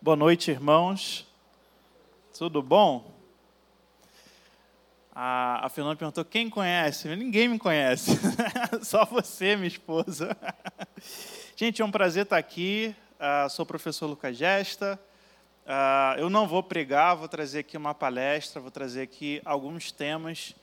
[0.00, 1.26] Boa noite, irmãos.
[2.38, 3.12] Tudo bom?
[5.12, 7.08] A, Fernanda perguntou: quem conhece?
[7.16, 8.12] Ninguém me conhece,
[8.80, 10.36] só você, minha esposa.
[11.56, 12.94] Gente, é um prazer estar aqui.
[13.18, 15.00] Uh, sou o professor Lucas Gesta.
[15.66, 20.54] Uh, eu não vou pregar, vou trazer aqui uma palestra, vou trazer aqui alguns temas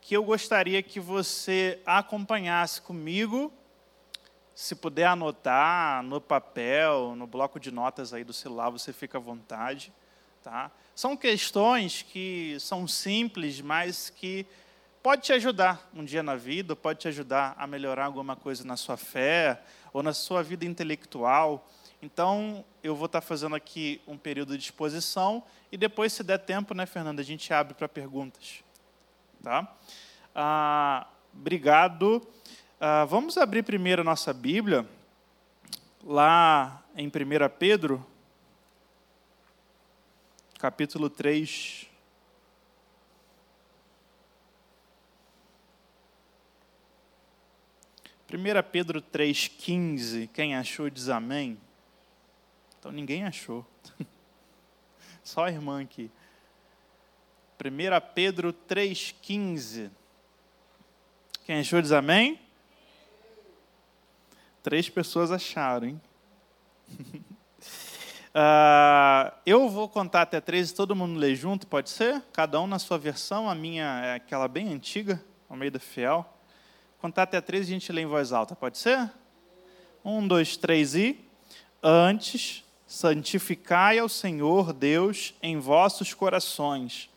[0.00, 3.52] que eu gostaria que você acompanhasse comigo.
[4.56, 9.20] Se puder anotar no papel, no bloco de notas aí do celular, você fica à
[9.20, 9.92] vontade.
[10.42, 10.70] Tá?
[10.94, 14.46] São questões que são simples, mas que
[15.02, 18.78] pode te ajudar um dia na vida, pode te ajudar a melhorar alguma coisa na
[18.78, 19.60] sua fé
[19.92, 21.68] ou na sua vida intelectual.
[22.00, 26.72] Então, eu vou estar fazendo aqui um período de exposição e depois, se der tempo,
[26.72, 28.64] né, Fernanda, a gente abre para perguntas.
[29.42, 29.70] Tá?
[30.34, 32.26] Ah, obrigado.
[32.78, 34.86] Ah, vamos abrir primeiro a nossa Bíblia,
[36.04, 37.10] lá em 1
[37.58, 38.06] Pedro,
[40.58, 41.88] capítulo 3.
[48.26, 51.58] Primeira Pedro 3,15, quem achou diz amém.
[52.78, 53.66] Então ninguém achou.
[55.24, 56.10] Só a irmã aqui.
[57.58, 59.90] 1 Pedro 3,15.
[61.46, 62.44] Quem achou diz amém?
[64.66, 66.00] Três pessoas acharam, hein?
[68.34, 72.20] Uh, eu vou contar até três e todo mundo lê junto, pode ser?
[72.32, 76.28] Cada um na sua versão, a minha é aquela bem antiga, ao meio da fiel.
[76.98, 79.08] Contar até três e a gente lê em voz alta, pode ser?
[80.04, 81.24] Um, dois, três e.
[81.80, 87.08] Antes, santificai ao Senhor Deus em vossos corações,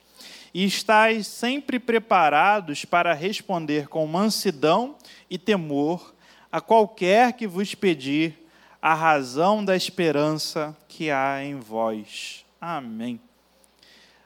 [0.53, 4.95] e estais sempre preparados para responder com mansidão
[5.27, 6.14] e temor
[6.52, 8.47] a qualquer que vos pedir
[8.81, 12.45] a razão da esperança que há em vós.
[12.59, 13.19] Amém.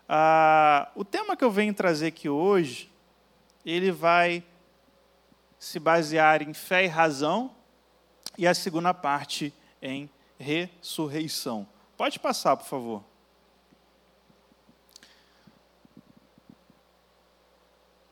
[0.08, 2.90] Ah, o tema que eu venho trazer aqui hoje,
[3.66, 4.44] ele vai
[5.58, 7.52] se basear em fé e razão,
[8.38, 11.68] e a segunda parte em ressurreição.
[11.96, 13.04] Pode passar, por favor.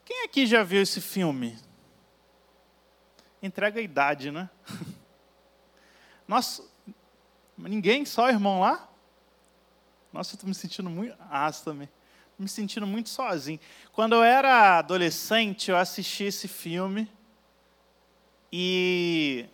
[0.06, 1.58] Quem aqui já viu esse filme?
[3.42, 4.50] Entrega a idade, né?
[6.28, 6.64] Nossa,
[7.58, 8.88] ninguém, só o irmão lá?
[10.14, 11.16] Nossa, eu estou me sentindo muito.
[11.30, 11.90] Ah, também.
[12.38, 13.60] Me sentindo muito sozinho.
[13.94, 17.10] Quando eu era adolescente, eu assisti esse filme.
[18.52, 19.46] E.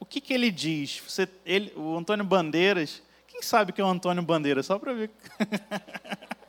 [0.00, 1.00] O que, que ele diz?
[1.06, 3.02] Você, ele, o Antônio Bandeiras.
[3.28, 4.66] Quem sabe que é o Antônio Bandeiras?
[4.66, 5.10] Só para ver.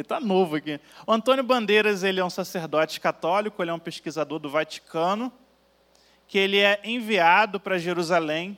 [0.00, 0.80] ele está novo aqui.
[1.06, 5.32] O Antônio Bandeiras ele é um sacerdote católico, ele é um pesquisador do Vaticano
[6.28, 8.56] que ele é enviado para Jerusalém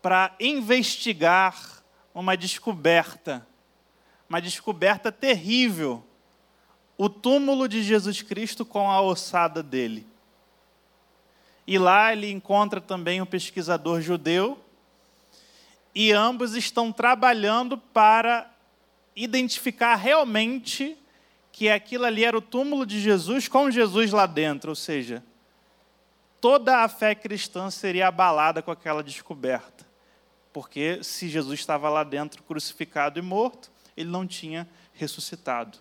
[0.00, 1.82] para investigar
[2.14, 3.46] uma descoberta,
[4.28, 6.02] uma descoberta terrível,
[6.96, 10.06] o túmulo de Jesus Cristo com a ossada dele.
[11.66, 14.58] E lá ele encontra também um pesquisador judeu,
[15.94, 18.50] e ambos estão trabalhando para
[19.16, 20.96] identificar realmente
[21.50, 25.24] que aquilo ali era o túmulo de Jesus com Jesus lá dentro, ou seja,
[26.38, 29.86] toda a fé cristã seria abalada com aquela descoberta.
[30.52, 35.78] Porque se Jesus estava lá dentro crucificado e morto, ele não tinha ressuscitado.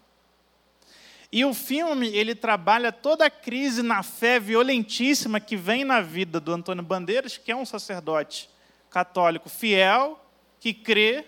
[1.31, 6.39] E o filme, ele trabalha toda a crise na fé violentíssima que vem na vida
[6.39, 8.49] do Antônio Bandeiras, que é um sacerdote
[8.89, 10.17] católico fiel,
[10.59, 11.25] que crê,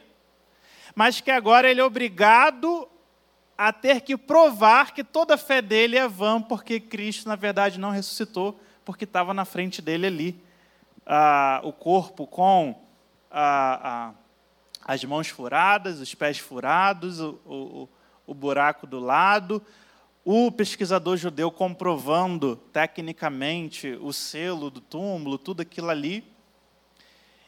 [0.97, 2.89] mas que agora ele é obrigado
[3.55, 7.79] a ter que provar que toda a fé dele é vã, porque Cristo, na verdade,
[7.79, 10.43] não ressuscitou, porque estava na frente dele ali
[11.05, 12.83] ah, o corpo com
[13.29, 14.13] ah, ah,
[14.83, 17.89] as mãos furadas, os pés furados, o, o,
[18.25, 19.61] o buraco do lado,
[20.25, 26.23] o pesquisador judeu comprovando tecnicamente o selo do túmulo, tudo aquilo ali.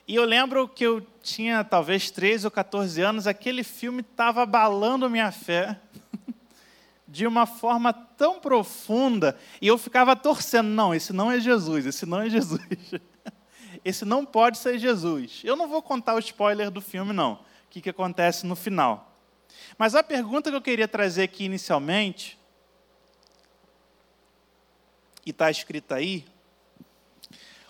[0.09, 5.07] E eu lembro que eu tinha talvez 13 ou 14 anos, aquele filme estava abalando
[5.07, 5.79] minha fé
[7.07, 12.07] de uma forma tão profunda, e eu ficava torcendo, não, esse não é Jesus, esse
[12.07, 12.59] não é Jesus.
[13.85, 15.41] Esse não pode ser Jesus.
[15.41, 17.35] Eu não vou contar o spoiler do filme, não.
[17.35, 17.39] O
[17.69, 19.15] que, que acontece no final.
[19.77, 22.37] Mas a pergunta que eu queria trazer aqui inicialmente,
[25.25, 26.25] e está escrita aí,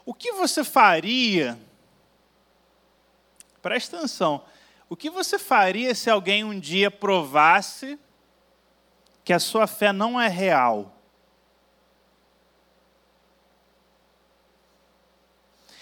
[0.03, 1.59] o que você faria,
[3.61, 4.43] presta atenção,
[4.89, 7.99] o que você faria se alguém um dia provasse
[9.23, 10.95] que a sua fé não é real.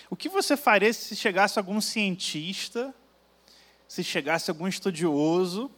[0.09, 2.94] O que você faria se chegasse algum cientista,
[3.88, 5.71] se chegasse algum estudioso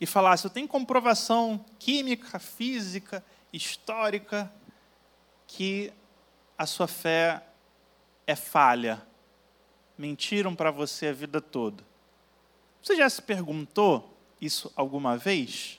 [0.00, 4.50] e falasse: Eu tenho comprovação química, física, histórica,
[5.46, 5.92] que
[6.56, 7.42] a sua fé
[8.26, 9.09] é falha.
[10.00, 11.84] Mentiram para você a vida toda.
[12.82, 15.78] Você já se perguntou isso alguma vez?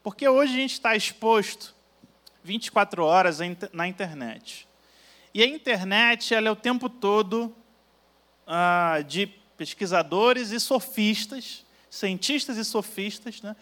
[0.00, 1.74] Porque hoje a gente está exposto
[2.44, 3.40] 24 horas
[3.72, 4.68] na internet.
[5.34, 7.52] E a internet ela é o tempo todo
[8.46, 9.26] ah, de
[9.56, 13.56] pesquisadores e sofistas, cientistas e sofistas, né?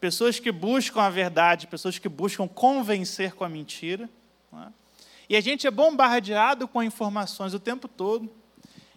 [0.00, 4.08] pessoas que buscam a verdade, pessoas que buscam convencer com a mentira.
[4.50, 4.72] Né?
[5.28, 8.34] E a gente é bombardeado com informações o tempo todo.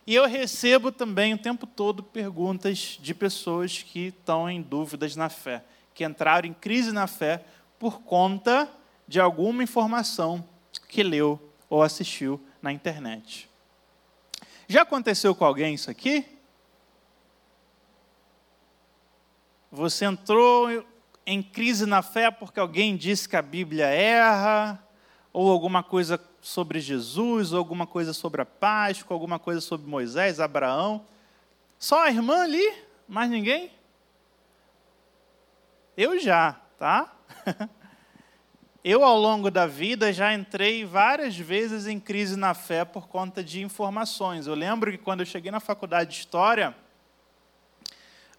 [0.10, 5.30] E eu recebo também o tempo todo perguntas de pessoas que estão em dúvidas na
[5.30, 5.64] fé,
[5.94, 7.46] que entraram em crise na fé
[7.78, 8.68] por conta
[9.08, 10.44] de alguma informação
[10.88, 11.40] que leu
[11.70, 13.48] ou assistiu na internet.
[14.68, 16.26] Já aconteceu com alguém isso aqui?
[19.72, 20.84] Você entrou
[21.24, 24.84] em crise na fé porque alguém disse que a Bíblia erra,
[25.32, 31.06] ou alguma coisa sobre Jesus, alguma coisa sobre a Páscoa, alguma coisa sobre Moisés, Abraão.
[31.78, 32.74] Só a irmã ali,
[33.08, 33.72] mais ninguém?
[35.96, 37.14] Eu já, tá?
[38.82, 43.44] Eu, ao longo da vida, já entrei várias vezes em crise na fé por conta
[43.44, 44.48] de informações.
[44.48, 46.74] Eu lembro que quando eu cheguei na faculdade de História,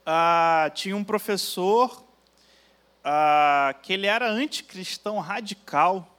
[0.05, 2.02] ah, tinha um professor
[3.05, 6.19] ah, que ele era anticristão radical,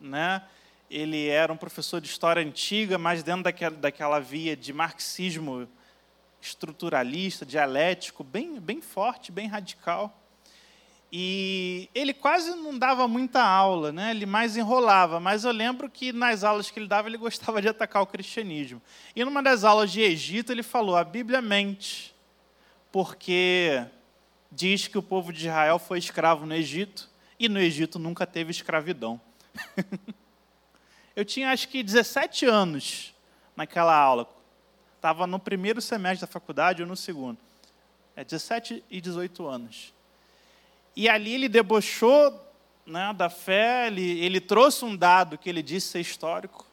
[0.00, 0.42] né?
[0.90, 5.68] Ele era um professor de história antiga, mas dentro daquela, daquela via de marxismo
[6.42, 10.20] estruturalista, dialético, bem, bem forte, bem radical.
[11.12, 14.10] E ele quase não dava muita aula, né?
[14.10, 17.68] ele mais enrolava, mas eu lembro que nas aulas que ele dava, ele gostava de
[17.68, 18.82] atacar o cristianismo.
[19.14, 22.14] E numa das aulas de Egito, ele falou: a Bíblia mente,
[22.90, 23.84] porque
[24.50, 27.08] diz que o povo de Israel foi escravo no Egito,
[27.38, 29.20] e no Egito nunca teve escravidão.
[31.20, 33.14] eu tinha acho que 17 anos
[33.54, 34.26] naquela aula.
[34.96, 37.36] Estava no primeiro semestre da faculdade ou no segundo.
[38.16, 39.92] É 17 e 18 anos.
[40.96, 42.32] E ali ele debochou
[42.86, 46.66] né, da fé, ele, ele trouxe um dado que ele disse ser histórico.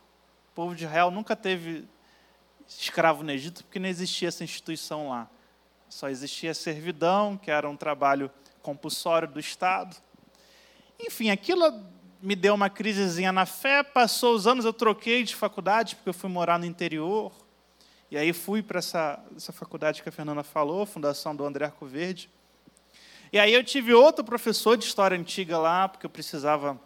[0.52, 1.86] O povo de Israel nunca teve
[2.66, 5.30] escravo no Egito porque não existia essa instituição lá.
[5.90, 9.94] Só existia a servidão, que era um trabalho compulsório do Estado.
[10.98, 11.86] Enfim, aquilo
[12.22, 13.84] me deu uma crisezinha na fé.
[13.84, 17.32] Passou os anos, eu troquei de faculdade, porque eu fui morar no interior.
[18.10, 21.86] E aí fui para essa, essa faculdade que a Fernanda falou, Fundação do André Arco
[21.86, 22.30] Verde.
[23.32, 26.80] E aí eu tive outro professor de história antiga lá, porque eu precisava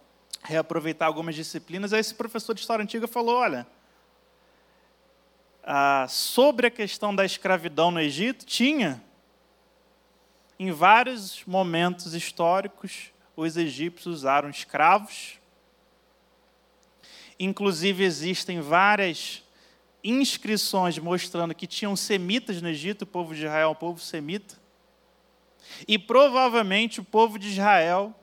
[0.44, 1.94] reaproveitar algumas disciplinas.
[1.94, 3.68] Aí esse professor de história antiga falou: olha,
[5.64, 9.02] ah, sobre a questão da escravidão no Egito, tinha,
[10.58, 15.40] em vários momentos históricos, os egípcios usaram escravos.
[17.40, 19.44] Inclusive, existem várias
[20.04, 24.56] inscrições mostrando que tinham semitas no Egito, o povo de Israel é um povo semita.
[25.88, 28.14] E provavelmente o povo de Israel,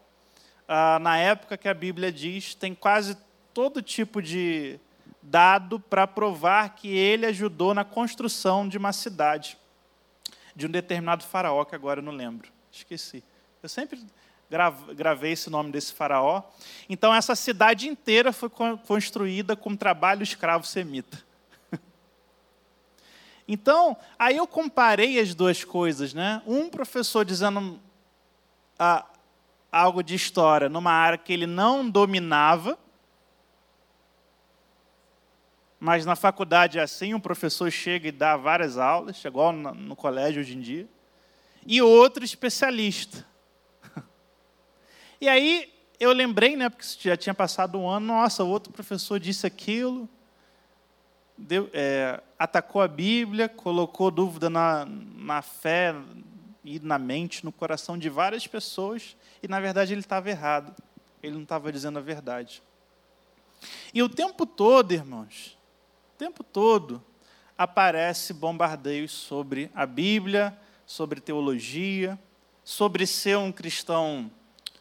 [0.66, 3.16] ah, na época que a Bíblia diz, tem quase
[3.54, 4.78] todo tipo de
[5.22, 9.58] dado para provar que ele ajudou na construção de uma cidade,
[10.54, 13.22] de um determinado faraó, que agora eu não lembro, esqueci.
[13.62, 14.00] Eu sempre
[14.94, 16.42] gravei esse nome desse faraó.
[16.88, 18.50] Então, essa cidade inteira foi
[18.86, 21.22] construída com trabalho escravo semita.
[23.50, 26.42] Então, aí eu comparei as duas coisas, né?
[26.46, 27.80] Um professor dizendo
[28.78, 29.06] ah,
[29.72, 32.78] algo de história numa área que ele não dominava,
[35.80, 39.96] mas na faculdade é assim, um professor chega e dá várias aulas, igual no, no
[39.96, 40.88] colégio hoje em dia,
[41.66, 43.27] e outro especialista.
[45.20, 49.46] E aí eu lembrei, né, porque já tinha passado um ano, nossa, outro professor disse
[49.46, 50.08] aquilo,
[51.36, 55.94] deu, é, atacou a Bíblia, colocou dúvida na, na fé
[56.64, 60.74] e na mente, no coração de várias pessoas, e na verdade ele estava errado.
[61.20, 62.62] Ele não estava dizendo a verdade.
[63.92, 65.58] E o tempo todo, irmãos,
[66.14, 67.02] o tempo todo
[67.56, 70.56] aparece bombardeios sobre a Bíblia,
[70.86, 72.16] sobre teologia,
[72.62, 74.30] sobre ser um cristão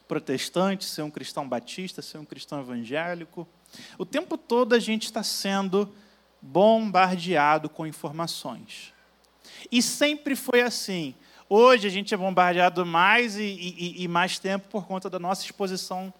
[0.08, 3.48] protestante, ser um cristão batista, ser um cristão evangélico.
[3.98, 5.94] O tempo todo a gente está sendo
[6.42, 8.94] bombardeado com informações.
[9.72, 11.16] E sempre foi assim.
[11.50, 15.44] Hoje a gente é bombardeado mais e, e, e mais tempo por conta da nossa
[15.44, 16.14] exposição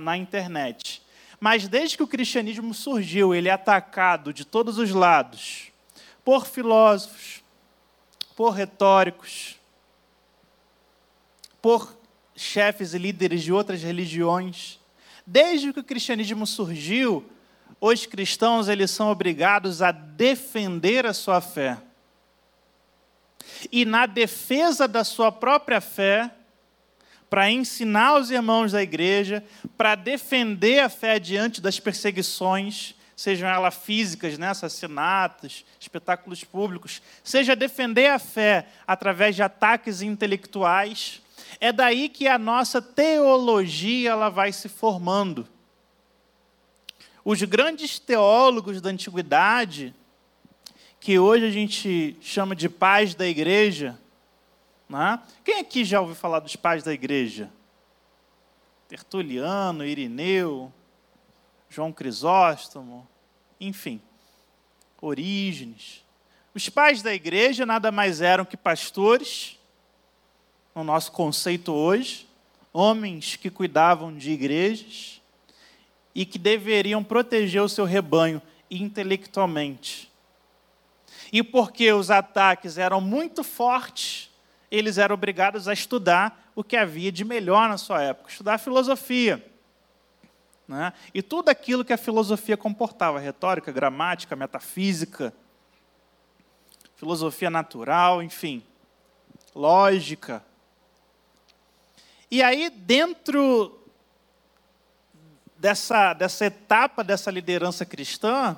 [0.00, 1.02] na internet.
[1.38, 5.72] Mas desde que o cristianismo surgiu, ele é atacado de todos os lados
[6.24, 7.42] por filósofos,
[8.36, 9.56] por retóricos,
[11.60, 11.99] por
[12.40, 14.78] chefes e líderes de outras religiões.
[15.26, 17.24] Desde que o cristianismo surgiu,
[17.80, 21.78] os cristãos eles são obrigados a defender a sua fé.
[23.70, 26.30] E na defesa da sua própria fé,
[27.28, 29.44] para ensinar os irmãos da igreja,
[29.76, 37.54] para defender a fé diante das perseguições, sejam elas físicas, né, assassinatos, espetáculos públicos, seja
[37.54, 41.20] defender a fé através de ataques intelectuais,
[41.58, 45.48] é daí que a nossa teologia ela vai se formando.
[47.24, 49.94] Os grandes teólogos da antiguidade,
[50.98, 53.98] que hoje a gente chama de pais da igreja,
[54.88, 55.20] né?
[55.44, 57.50] quem aqui já ouviu falar dos pais da igreja?
[58.88, 60.72] Tertuliano, Irineu,
[61.68, 63.08] João Crisóstomo,
[63.60, 64.02] enfim,
[65.00, 66.04] Orígenes.
[66.52, 69.59] Os pais da igreja nada mais eram que pastores,
[70.74, 72.28] no nosso conceito hoje,
[72.72, 75.20] homens que cuidavam de igrejas
[76.14, 80.10] e que deveriam proteger o seu rebanho intelectualmente.
[81.32, 84.30] E porque os ataques eram muito fortes,
[84.70, 89.44] eles eram obrigados a estudar o que havia de melhor na sua época, estudar filosofia.
[90.66, 90.92] Né?
[91.12, 95.32] E tudo aquilo que a filosofia comportava: retórica, gramática, metafísica,
[96.94, 98.62] filosofia natural, enfim,
[99.54, 100.44] lógica.
[102.30, 103.80] E aí, dentro
[105.58, 108.56] dessa, dessa etapa dessa liderança cristã,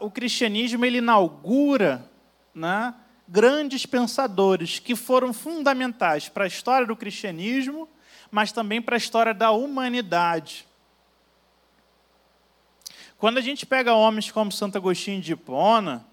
[0.00, 2.10] o cristianismo ele inaugura
[2.54, 2.94] né,
[3.28, 7.88] grandes pensadores que foram fundamentais para a história do cristianismo,
[8.30, 10.66] mas também para a história da humanidade.
[13.18, 16.06] Quando a gente pega homens como Santo Agostinho de Hipona,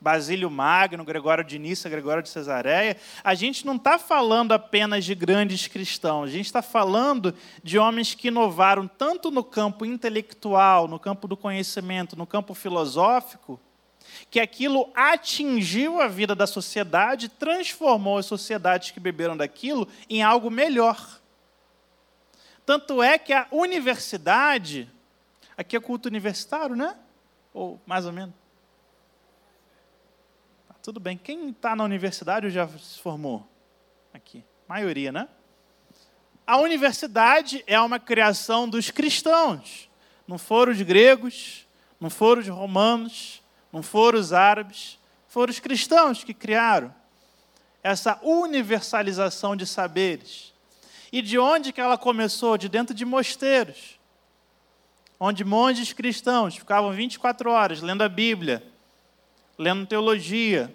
[0.00, 5.14] Basílio Magno, Gregório de Nissa, Gregório de Cesareia, a gente não está falando apenas de
[5.14, 10.98] grandes cristãos, a gente está falando de homens que inovaram tanto no campo intelectual, no
[10.98, 13.60] campo do conhecimento, no campo filosófico,
[14.30, 20.50] que aquilo atingiu a vida da sociedade, transformou as sociedades que beberam daquilo em algo
[20.50, 21.20] melhor.
[22.64, 24.90] Tanto é que a universidade,
[25.58, 26.96] aqui é culto universitário, né?
[27.52, 28.39] Ou mais ou menos
[30.82, 31.16] tudo bem.
[31.16, 33.46] Quem está na universidade ou já se formou?
[34.12, 34.44] Aqui.
[34.66, 35.28] Maioria, né?
[36.46, 39.88] A universidade é uma criação dos cristãos.
[40.26, 41.66] Não foram os gregos,
[42.00, 46.94] não foram os romanos, não foram os árabes, foram os cristãos que criaram
[47.82, 50.52] essa universalização de saberes.
[51.12, 52.56] E de onde que ela começou?
[52.56, 53.98] De dentro de mosteiros,
[55.18, 58.69] onde monges cristãos ficavam 24 horas lendo a Bíblia,
[59.60, 60.74] lendo teologia,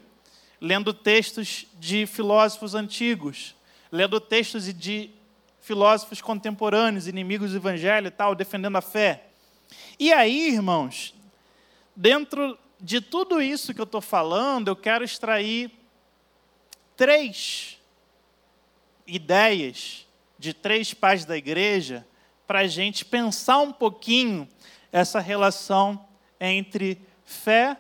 [0.62, 3.56] lendo textos de filósofos antigos,
[3.92, 5.10] lendo textos de
[5.60, 9.26] filósofos contemporâneos, inimigos do evangelho e tal, defendendo a fé.
[10.00, 11.16] E aí, irmãos,
[11.96, 15.72] dentro de tudo isso que eu estou falando, eu quero extrair
[16.96, 17.80] três
[19.08, 20.06] ideias
[20.38, 22.06] de três pais da igreja
[22.46, 24.48] para a gente pensar um pouquinho
[24.92, 26.08] essa relação
[26.40, 27.80] entre fé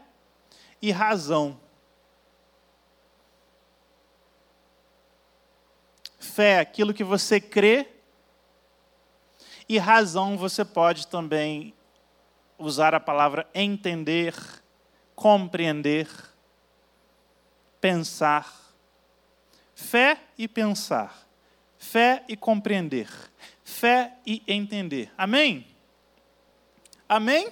[0.86, 1.60] e razão.
[6.20, 7.90] Fé é aquilo que você crê,
[9.68, 11.74] e razão você pode também
[12.56, 14.36] usar a palavra entender,
[15.16, 16.08] compreender,
[17.82, 18.54] pensar.
[19.74, 21.28] Fé e pensar.
[21.80, 23.10] Fé e compreender.
[23.64, 25.12] Fé e entender.
[25.18, 25.66] Amém?
[27.10, 27.52] Amém?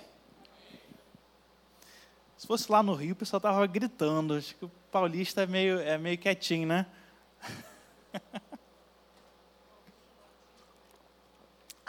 [2.44, 4.34] Se fosse lá no Rio, o pessoal estava gritando.
[4.34, 6.86] Acho que o paulista é meio, é meio quietinho, né?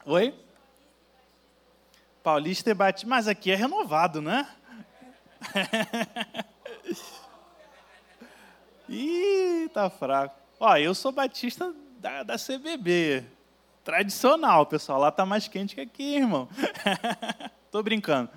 [0.06, 0.32] Oi?
[2.22, 3.08] Paulista e Batista.
[3.08, 4.48] Mas aqui é renovado, né?
[8.88, 10.36] Ih, tá fraco.
[10.60, 13.24] Ó, eu sou batista da, da CBB.
[13.82, 15.00] Tradicional, pessoal.
[15.00, 16.48] Lá tá mais quente que aqui, irmão.
[17.72, 18.30] Tô brincando.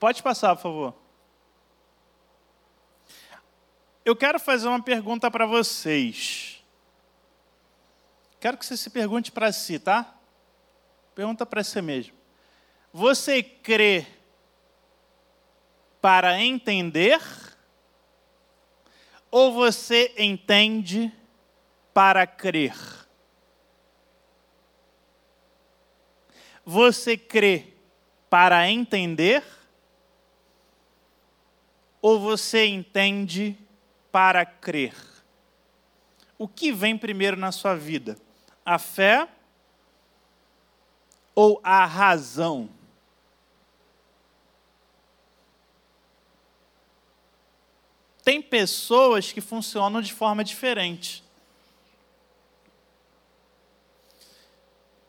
[0.00, 1.09] Pode passar, por favor.
[4.04, 6.64] Eu quero fazer uma pergunta para vocês.
[8.40, 10.14] Quero que você se pergunte para si, tá?
[11.14, 12.16] Pergunta para si mesmo.
[12.92, 14.06] Você crê
[16.00, 17.20] para entender?
[19.30, 21.12] Ou você entende
[21.92, 22.74] para crer?
[26.64, 27.74] Você crê
[28.30, 29.44] para entender?
[32.00, 33.69] Ou você entende para
[34.44, 34.94] crer?
[36.38, 38.16] O que vem primeiro na sua vida?
[38.64, 39.28] A fé
[41.34, 42.68] ou a razão?
[48.22, 51.24] Tem pessoas que funcionam de forma diferente.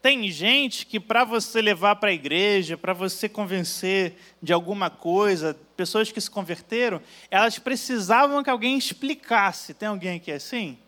[0.02, 5.56] Tem gente que, para você levar para a igreja, para você convencer de alguma coisa,
[5.78, 9.76] pessoas que se converteram, elas precisavam que alguém explicasse.
[9.76, 10.80] Tem alguém aqui assim?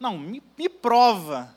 [0.00, 1.54] Não, me, me prova.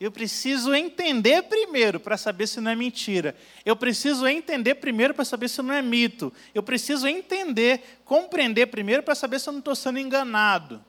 [0.00, 3.36] Eu preciso entender primeiro para saber se não é mentira.
[3.64, 6.32] Eu preciso entender primeiro para saber se não é mito.
[6.54, 10.82] Eu preciso entender, compreender primeiro para saber se eu não estou sendo enganado.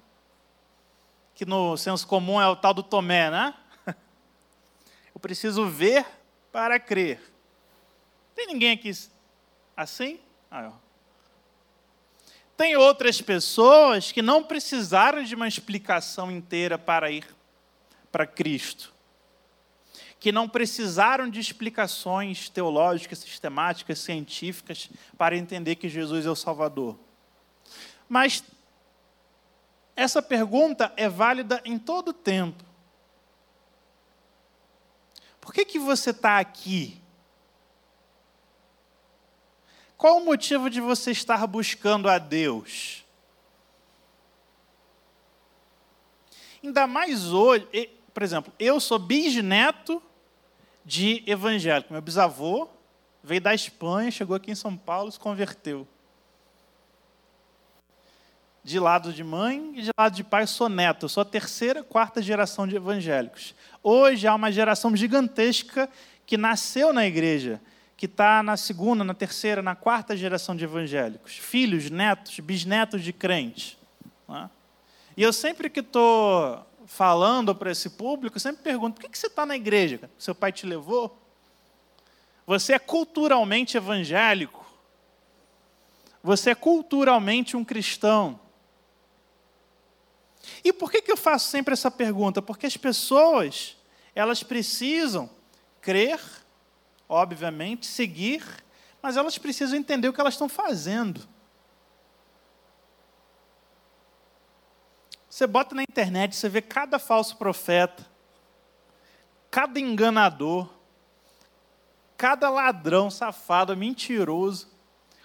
[1.36, 3.54] Que no senso comum é o tal do Tomé, né?
[5.18, 6.06] Eu preciso ver
[6.52, 7.20] para crer.
[8.36, 8.92] Tem ninguém aqui
[9.76, 10.20] assim?
[12.56, 17.26] Tem outras pessoas que não precisaram de uma explicação inteira para ir
[18.12, 18.94] para Cristo
[20.20, 26.96] que não precisaram de explicações teológicas, sistemáticas, científicas para entender que Jesus é o Salvador.
[28.08, 28.44] Mas
[29.96, 32.67] essa pergunta é válida em todo tempo.
[35.48, 37.02] Por que, que você está aqui?
[39.96, 43.06] Qual o motivo de você estar buscando a Deus?
[46.62, 47.66] Ainda mais hoje,
[48.14, 50.04] por exemplo, eu sou bisneto
[50.84, 51.94] de evangélico.
[51.94, 52.68] Meu bisavô
[53.24, 55.88] veio da Espanha, chegou aqui em São Paulo, se converteu.
[58.68, 61.06] De lado de mãe e de lado de pai, sou neto.
[61.06, 63.56] Eu sou a terceira, quarta geração de evangélicos.
[63.82, 65.90] Hoje há uma geração gigantesca
[66.26, 67.62] que nasceu na igreja,
[67.96, 71.38] que está na segunda, na terceira, na quarta geração de evangélicos.
[71.38, 73.78] Filhos, netos, bisnetos de crentes.
[74.30, 74.50] É?
[75.16, 79.46] E eu sempre que estou falando para esse público, sempre pergunto: por que você está
[79.46, 80.12] na igreja?
[80.20, 81.18] Seu pai te levou?
[82.46, 84.66] Você é culturalmente evangélico?
[86.22, 88.38] Você é culturalmente um cristão?
[90.64, 92.42] E por que, que eu faço sempre essa pergunta?
[92.42, 93.78] Porque as pessoas,
[94.14, 95.30] elas precisam
[95.82, 96.20] crer,
[97.08, 98.44] obviamente, seguir,
[99.02, 101.28] mas elas precisam entender o que elas estão fazendo.
[105.30, 108.06] Você bota na internet, você vê cada falso profeta,
[109.52, 110.68] cada enganador,
[112.18, 114.68] cada ladrão, safado, mentiroso,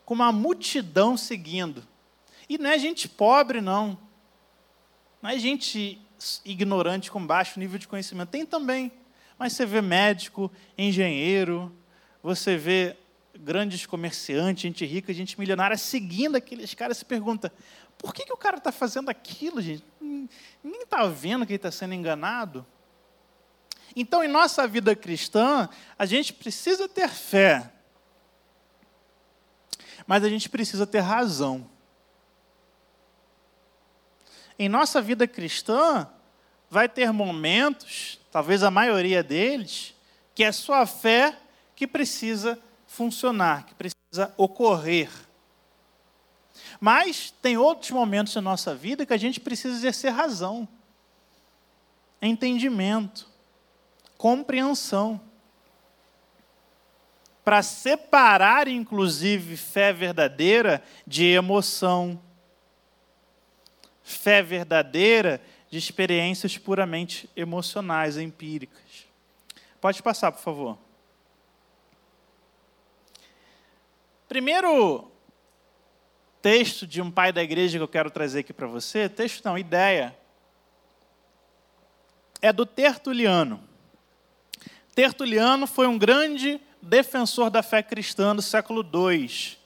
[0.05, 1.83] com uma multidão seguindo.
[2.49, 3.99] E não é gente pobre, não.
[5.23, 6.01] Não é gente
[6.45, 8.31] ignorante com baixo nível de conhecimento.
[8.31, 8.91] Tem também.
[9.39, 11.73] Mas você vê médico, engenheiro,
[12.23, 12.97] você vê
[13.39, 16.99] grandes comerciantes, gente rica, gente milionária seguindo aqueles caras.
[16.99, 17.53] Se pergunta:
[17.97, 19.85] por que, que o cara está fazendo aquilo, gente?
[20.01, 22.67] Ninguém está vendo que ele está sendo enganado.
[23.95, 27.71] Então, em nossa vida cristã, a gente precisa ter fé,
[30.07, 31.71] mas a gente precisa ter razão.
[34.63, 36.07] Em nossa vida cristã,
[36.71, 39.93] vai ter momentos, talvez a maioria deles,
[40.37, 41.37] que é sua fé
[41.75, 45.11] que precisa funcionar, que precisa ocorrer.
[46.79, 50.69] Mas tem outros momentos na nossa vida que a gente precisa exercer razão,
[52.23, 53.29] entendimento,
[54.17, 55.21] compreensão.
[57.45, 62.23] Para separar, inclusive, fé verdadeira de emoção,
[64.13, 69.07] fé verdadeira de experiências puramente emocionais, empíricas.
[69.81, 70.79] Pode passar, por favor.
[74.29, 75.11] Primeiro
[76.41, 79.57] texto de um pai da igreja que eu quero trazer aqui para você, texto não,
[79.57, 80.17] ideia,
[82.41, 83.63] é do Tertuliano.
[84.95, 89.57] Tertuliano foi um grande defensor da fé cristã do século II.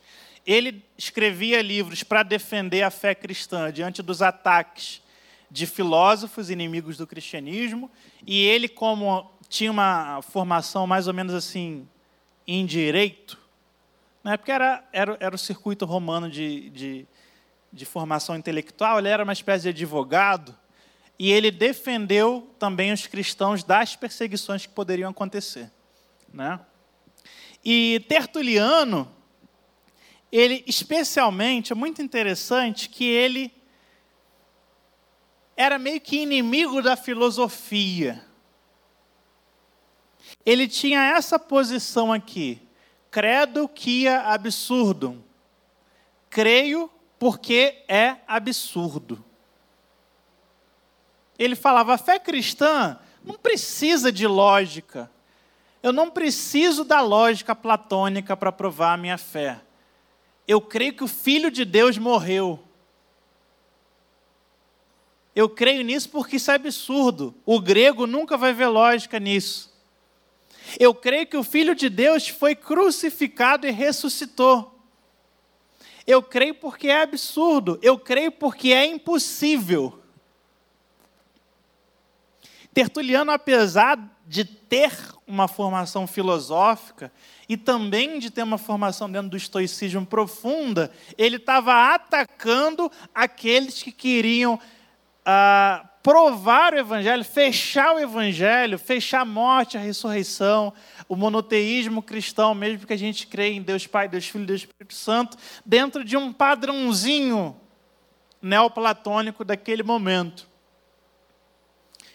[0.47, 5.03] Ele escrevia livros para defender a fé cristã diante dos ataques
[5.51, 7.91] de filósofos inimigos do cristianismo,
[8.27, 11.89] e ele, como tinha uma formação mais ou menos assim
[12.47, 13.39] em direito,
[14.23, 17.07] na época era, era, era o circuito romano de, de,
[17.73, 20.57] de formação intelectual, ele era uma espécie de advogado,
[21.19, 25.71] e ele defendeu também os cristãos das perseguições que poderiam acontecer.
[26.33, 26.61] Né?
[27.65, 29.11] E Tertuliano,
[30.31, 33.53] ele especialmente, é muito interessante que ele
[35.57, 38.23] era meio que inimigo da filosofia.
[40.45, 42.61] ele tinha essa posição aqui:
[43.11, 45.25] credo que é absurdo.
[46.29, 49.25] Creio porque é absurdo.
[51.39, 55.11] Ele falava: a fé cristã não precisa de lógica.
[55.83, 59.61] Eu não preciso da lógica platônica para provar a minha fé.
[60.47, 62.63] Eu creio que o Filho de Deus morreu.
[65.35, 67.35] Eu creio nisso porque isso é absurdo.
[67.45, 69.75] O grego nunca vai ver lógica nisso.
[70.79, 74.81] Eu creio que o Filho de Deus foi crucificado e ressuscitou.
[76.07, 77.79] Eu creio porque é absurdo.
[77.83, 80.01] Eu creio porque é impossível.
[82.73, 84.93] Tertuliano, apesar de ter
[85.27, 87.13] uma formação filosófica
[87.49, 93.93] e também de ter uma formação dentro do estoicismo profunda, ele estava atacando aqueles que
[93.93, 94.59] queriam
[95.25, 100.73] ah, provar o evangelho, fechar o evangelho, fechar a morte, a ressurreição,
[101.09, 104.61] o monoteísmo cristão, mesmo que a gente creia em Deus Pai, Deus Filho e Deus
[104.61, 107.61] Espírito Santo, dentro de um padrãozinho
[108.41, 110.49] neoplatônico daquele momento.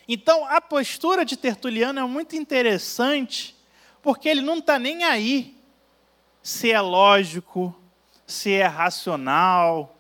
[0.08, 3.56] Então, a postura de Tertuliano é muito interessante,
[4.02, 5.62] porque ele não está nem aí
[6.42, 7.76] se é lógico,
[8.26, 9.96] se é racional,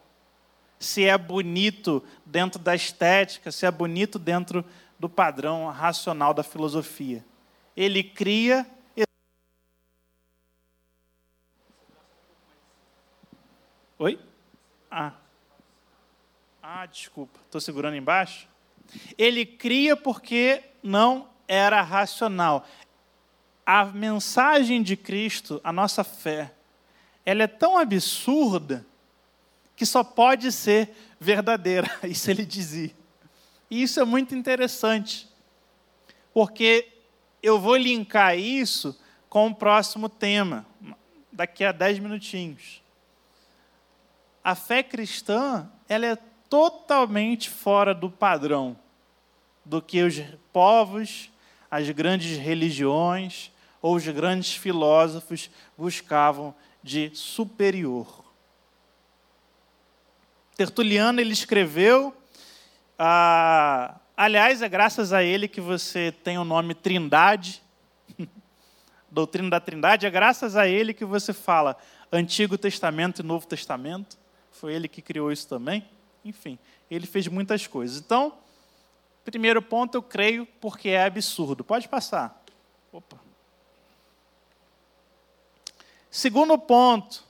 [0.79, 4.65] se é bonito dentro da estética, se é bonito dentro
[4.99, 7.23] do padrão racional da filosofia.
[7.75, 8.65] Ele cria.
[13.99, 14.19] Oi?
[14.89, 15.13] Ah.
[16.61, 17.39] Ah, desculpa.
[17.45, 18.47] Estou segurando embaixo?
[19.17, 22.65] Ele cria porque não era racional.
[23.73, 26.53] A mensagem de Cristo, a nossa fé,
[27.25, 28.85] ela é tão absurda
[29.77, 31.89] que só pode ser verdadeira.
[32.03, 32.91] Isso ele dizia.
[33.69, 35.25] E isso é muito interessante,
[36.33, 36.85] porque
[37.41, 40.65] eu vou linkar isso com o próximo tema,
[41.31, 42.83] daqui a dez minutinhos.
[44.43, 46.17] A fé cristã, ela é
[46.49, 48.77] totalmente fora do padrão
[49.63, 51.31] do que os povos,
[51.71, 53.49] as grandes religiões
[53.81, 58.23] ou os grandes filósofos buscavam de superior.
[60.55, 62.15] Tertuliano ele escreveu,
[62.97, 67.61] ah, aliás, é graças a ele que você tem o nome Trindade,
[69.09, 71.77] doutrina da Trindade, é graças a ele que você fala
[72.11, 74.19] Antigo Testamento e Novo Testamento.
[74.51, 75.83] Foi ele que criou isso também.
[76.23, 77.97] Enfim, ele fez muitas coisas.
[77.97, 78.37] Então,
[79.23, 81.63] primeiro ponto, eu creio porque é absurdo.
[81.63, 82.43] Pode passar.
[82.91, 83.17] Opa.
[86.13, 87.23] Segundo ponto,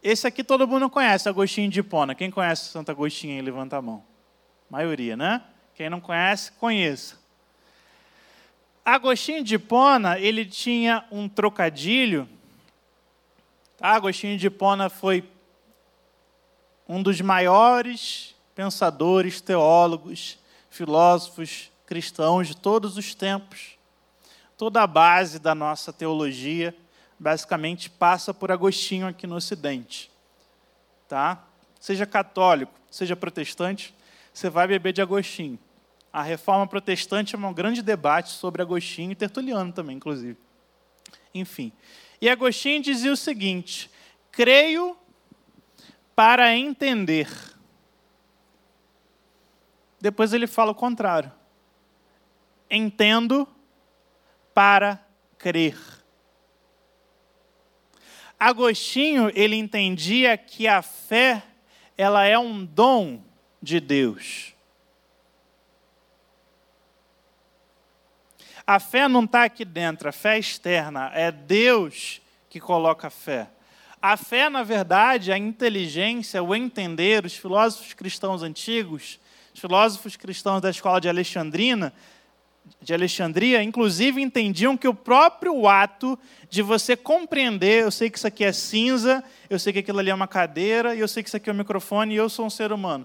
[0.00, 2.14] esse aqui todo mundo conhece, Agostinho de Hipona.
[2.14, 4.04] Quem conhece Santo Agostinho aí, levanta a mão.
[4.70, 5.42] Maioria, né?
[5.74, 7.18] Quem não conhece, conheça.
[8.84, 12.28] Agostinho de Hipona, ele tinha um trocadilho.
[13.76, 13.88] Tá?
[13.88, 15.28] Agostinho de Hipona foi
[16.88, 20.38] um dos maiores pensadores, teólogos,
[20.70, 23.76] filósofos cristãos de todos os tempos.
[24.56, 26.72] Toda a base da nossa teologia
[27.18, 30.10] basicamente passa por Agostinho aqui no Ocidente.
[31.08, 31.44] Tá?
[31.80, 33.94] Seja católico, seja protestante,
[34.32, 35.58] você vai beber de Agostinho.
[36.12, 40.38] A reforma protestante é um grande debate sobre Agostinho e Tertuliano também, inclusive.
[41.34, 41.72] Enfim.
[42.20, 43.90] E Agostinho dizia o seguinte:
[44.30, 44.96] creio
[46.14, 47.28] para entender.
[50.00, 51.32] Depois ele fala o contrário.
[52.70, 53.46] Entendo
[54.54, 55.04] para
[55.38, 55.97] crer.
[58.38, 61.42] Agostinho, ele entendia que a fé,
[61.96, 63.20] ela é um dom
[63.60, 64.54] de Deus.
[68.64, 72.20] A fé não está aqui dentro, a fé é externa, é Deus
[72.50, 73.48] que coloca a fé.
[74.00, 79.18] A fé, na verdade, a inteligência, o entender, os filósofos cristãos antigos,
[79.52, 81.92] os filósofos cristãos da escola de Alexandrina,
[82.80, 88.26] de Alexandria, inclusive entendiam que o próprio ato de você compreender, eu sei que isso
[88.26, 91.28] aqui é cinza, eu sei que aquilo ali é uma cadeira, e eu sei que
[91.28, 93.04] isso aqui é um microfone, e eu sou um ser humano.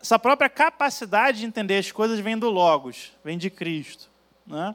[0.00, 4.08] Essa própria capacidade de entender as coisas vem do Logos, vem de Cristo.
[4.46, 4.74] Né?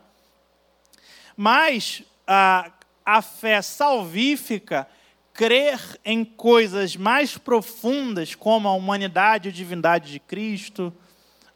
[1.35, 2.71] Mas a,
[3.03, 4.87] a fé salvífica,
[5.33, 10.93] crer em coisas mais profundas, como a humanidade e a divindade de Cristo,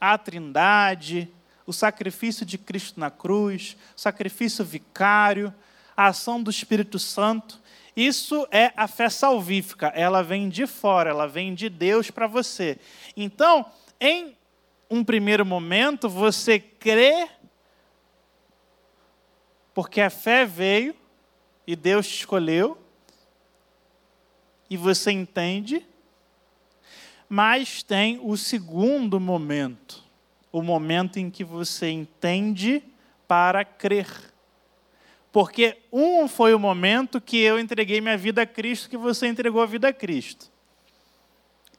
[0.01, 1.31] a Trindade,
[1.69, 5.53] o sacrifício de Cristo na cruz, o sacrifício vicário,
[5.95, 7.61] a ação do Espírito Santo.
[7.95, 12.79] Isso é a fé salvífica, ela vem de fora, ela vem de Deus para você.
[13.15, 13.63] Então,
[14.01, 14.35] em
[14.89, 17.29] um primeiro momento, você crê
[19.71, 20.95] Porque a fé veio
[21.67, 22.77] e Deus te escolheu,
[24.67, 25.85] e você entende,
[27.29, 30.03] mas tem o segundo momento,
[30.51, 32.83] o momento em que você entende
[33.27, 34.07] para crer.
[35.31, 39.61] Porque um foi o momento que eu entreguei minha vida a Cristo, que você entregou
[39.61, 40.51] a vida a Cristo.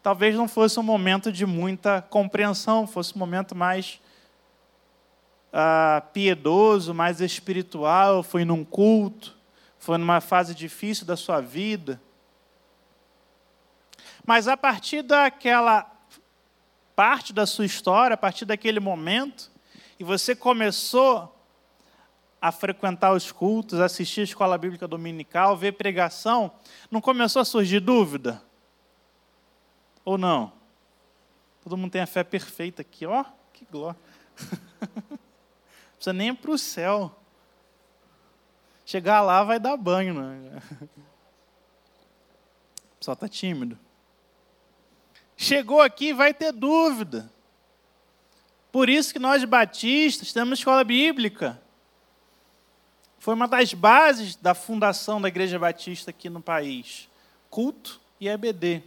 [0.03, 4.01] Talvez não fosse um momento de muita compreensão, fosse um momento mais
[5.53, 9.37] ah, piedoso, mais espiritual, foi num culto,
[9.79, 12.01] foi numa fase difícil da sua vida.
[14.25, 15.91] Mas a partir daquela
[17.01, 19.51] parte da sua história, a partir daquele momento,
[19.99, 21.35] e você começou
[22.39, 26.53] a frequentar os cultos, assistir a escola bíblica dominical, ver pregação,
[26.91, 28.43] não começou a surgir dúvida?
[30.05, 30.53] Ou não?
[31.65, 33.99] Todo mundo tem a fé perfeita aqui, ó, que glória.
[34.93, 35.19] não
[35.95, 37.19] precisa nem para o céu.
[38.85, 40.63] Chegar lá vai dar banho, né?
[42.93, 43.79] O pessoal está tímido.
[45.43, 47.33] Chegou aqui vai ter dúvida.
[48.71, 51.59] Por isso que nós batistas temos escola bíblica.
[53.19, 57.09] Foi uma das bases da fundação da Igreja Batista aqui no país.
[57.49, 58.83] Culto e EBD.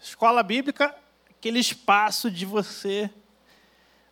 [0.00, 0.92] Escola bíblica,
[1.30, 3.08] aquele espaço de você.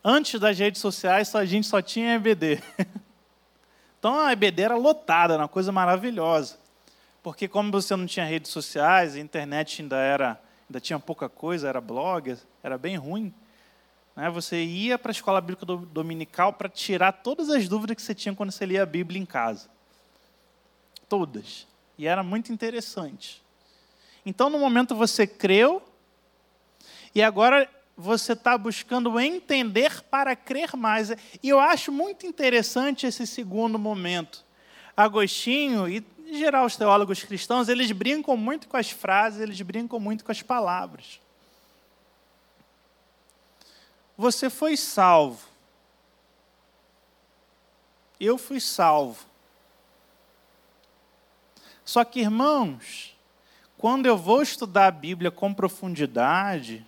[0.02, 2.62] Antes das redes sociais, a gente só tinha EBD.
[3.98, 6.58] Então a EBD era lotada, era uma coisa maravilhosa.
[7.26, 11.68] Porque como você não tinha redes sociais, a internet ainda era, ainda tinha pouca coisa,
[11.68, 13.34] era blog, era bem ruim.
[14.14, 14.30] Né?
[14.30, 18.32] Você ia para a escola bíblica dominical para tirar todas as dúvidas que você tinha
[18.32, 19.68] quando você lia a Bíblia em casa.
[21.08, 21.66] Todas.
[21.98, 23.42] E era muito interessante.
[24.24, 25.82] Então, no momento você creu,
[27.12, 31.10] e agora você está buscando entender para crer mais.
[31.42, 34.44] E eu acho muito interessante esse segundo momento.
[34.96, 40.00] Agostinho e, em geral, os teólogos cristãos, eles brincam muito com as frases, eles brincam
[40.00, 41.20] muito com as palavras.
[44.18, 45.46] Você foi salvo.
[48.18, 49.24] Eu fui salvo.
[51.84, 53.16] Só que, irmãos,
[53.78, 56.84] quando eu vou estudar a Bíblia com profundidade,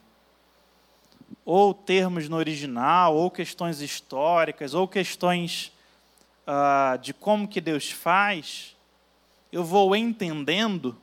[1.45, 5.71] ou termos no original, ou questões históricas, ou questões
[6.47, 8.75] uh, de como que Deus faz,
[9.51, 11.01] eu vou entendendo,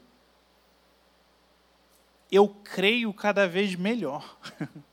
[2.32, 4.38] eu creio cada vez melhor.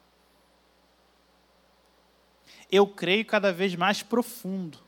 [2.71, 4.79] eu creio cada vez mais profundo.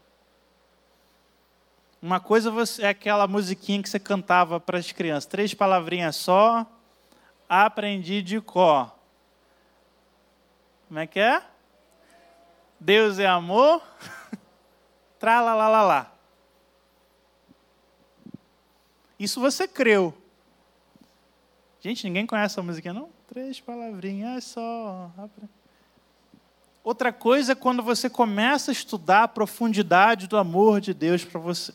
[2.00, 6.66] Uma coisa é aquela musiquinha que você cantava para as crianças, três palavrinhas só,
[7.48, 8.94] aprendi de cor.
[10.88, 11.42] Como é que é?
[12.78, 13.82] Deus é amor.
[15.18, 16.13] Tralalalá.
[19.24, 20.12] Isso você creu.
[21.80, 23.08] Gente, ninguém conhece essa música, não?
[23.26, 25.10] Três palavrinhas só.
[26.82, 31.40] Outra coisa é quando você começa a estudar a profundidade do amor de Deus para
[31.40, 31.72] você.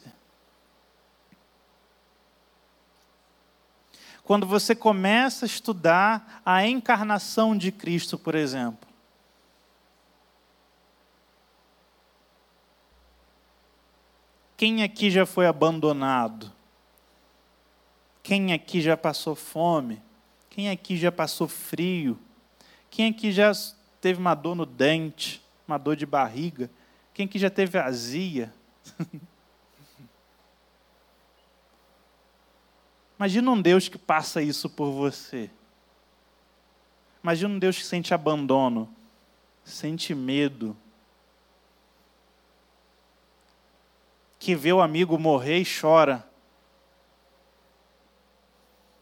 [4.24, 8.88] Quando você começa a estudar a encarnação de Cristo, por exemplo.
[14.56, 16.59] Quem aqui já foi abandonado?
[18.22, 20.02] Quem aqui já passou fome?
[20.50, 22.20] Quem aqui já passou frio?
[22.90, 23.52] Quem aqui já
[24.02, 26.70] teve uma dor no dente, uma dor de barriga?
[27.14, 28.54] Quem aqui já teve azia?
[33.20, 35.50] Imagina um Deus que passa isso por você.
[37.22, 38.90] Imagina um Deus que sente abandono,
[39.64, 40.76] sente medo,
[44.40, 46.29] que vê o amigo morrer e chora.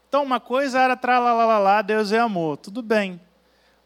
[0.08, 3.20] Então, uma coisa era tralalala, Deus é amor, tudo bem.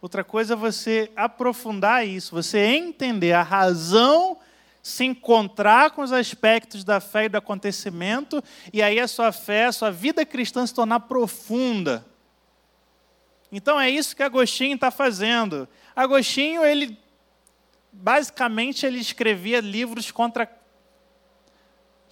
[0.00, 4.38] Outra coisa é você aprofundar isso, você entender a razão,
[4.82, 9.66] se encontrar com os aspectos da fé e do acontecimento, e aí a sua fé,
[9.66, 12.06] a sua vida cristã se tornar profunda.
[13.50, 15.68] Então é isso que Agostinho está fazendo.
[15.94, 16.98] Agostinho, ele
[17.92, 20.48] basicamente ele escrevia livros contra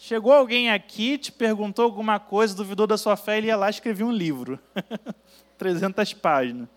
[0.02, 4.02] Chegou alguém aqui, te perguntou alguma coisa, duvidou da sua fé, ele ia lá e
[4.02, 4.58] um livro.
[5.58, 6.68] 300 páginas.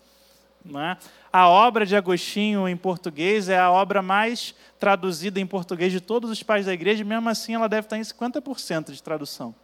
[0.66, 0.96] É?
[1.32, 6.30] A obra de Agostinho em português é a obra mais traduzida em português de todos
[6.30, 9.54] os pais da igreja, mesmo assim ela deve estar em 50% de tradução.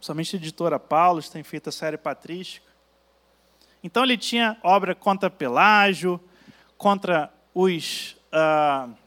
[0.00, 2.66] Somente a editora Paulos tem feito a série patrística.
[3.84, 6.18] Então ele tinha obra contra Pelágio,
[6.78, 8.16] contra os.
[8.32, 9.05] Uh,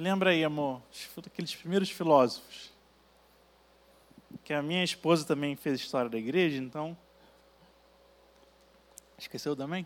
[0.00, 0.80] Lembra aí, amor,
[1.26, 2.72] aqueles primeiros filósofos.
[4.44, 6.96] Que a minha esposa também fez história da igreja, então.
[9.18, 9.84] Esqueceu também?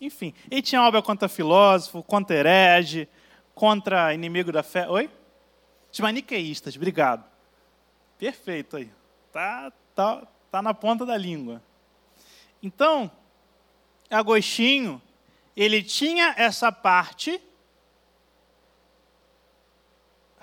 [0.00, 3.08] Enfim, ele tinha obra contra filósofo, contra herege,
[3.54, 4.88] contra inimigo da fé.
[4.88, 5.08] Oi?
[5.92, 7.24] Os maniqueístas, obrigado.
[8.18, 8.90] Perfeito aí.
[9.30, 11.62] Tá, tá, tá na ponta da língua.
[12.60, 13.08] Então,
[14.10, 15.00] Agostinho,
[15.56, 17.40] ele tinha essa parte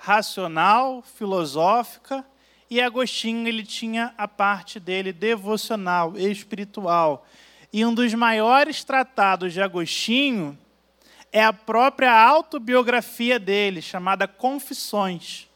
[0.04, 2.22] racional, filosófica,
[2.68, 7.26] e Agostinho ele tinha a parte dele devocional, espiritual.
[7.72, 10.58] E um dos maiores tratados de Agostinho
[11.32, 15.48] é a própria autobiografia dele, chamada Confissões,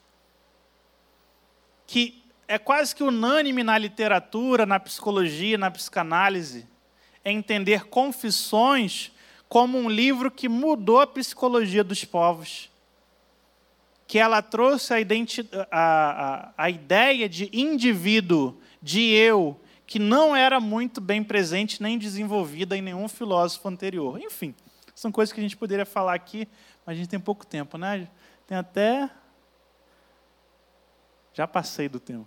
[1.86, 6.66] que é quase que unânime na literatura, na psicologia, na psicanálise,
[7.22, 9.12] é entender Confissões
[9.46, 12.70] como um livro que mudou a psicologia dos povos
[14.08, 20.58] que ela trouxe a, a, a, a ideia de indivíduo, de eu, que não era
[20.58, 24.18] muito bem presente nem desenvolvida em nenhum filósofo anterior.
[24.18, 24.54] Enfim,
[24.94, 26.48] são coisas que a gente poderia falar aqui,
[26.86, 28.08] mas a gente tem pouco tempo, né?
[28.46, 29.10] Tem até.
[31.34, 32.26] Já passei do tempo.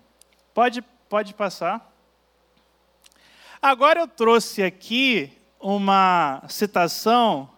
[0.54, 1.92] Pode, pode passar.
[3.60, 7.50] Agora eu trouxe aqui uma citação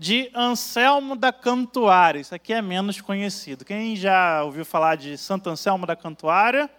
[0.00, 2.20] de Anselmo da Cantuária.
[2.20, 3.66] Isso aqui é menos conhecido.
[3.66, 6.70] Quem já ouviu falar de Santo Anselmo da Cantuária?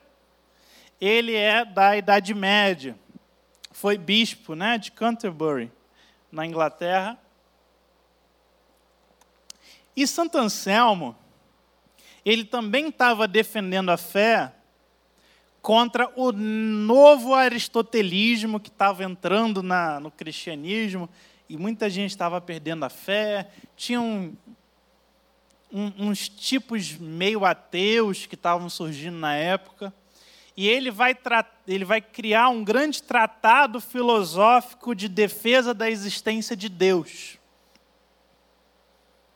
[1.00, 2.98] Ele é da Idade Média.
[3.72, 5.72] Foi bispo né, de Canterbury,
[6.32, 7.16] na Inglaterra.
[9.96, 11.16] E Santo Anselmo,
[12.26, 14.52] ele também estava defendendo a fé
[15.62, 21.08] contra o novo aristotelismo que estava entrando na, no cristianismo
[21.52, 24.34] e muita gente estava perdendo a fé, tinha um,
[25.70, 29.94] um, uns tipos meio ateus que estavam surgindo na época.
[30.56, 31.14] E ele vai,
[31.68, 37.38] ele vai criar um grande tratado filosófico de defesa da existência de Deus.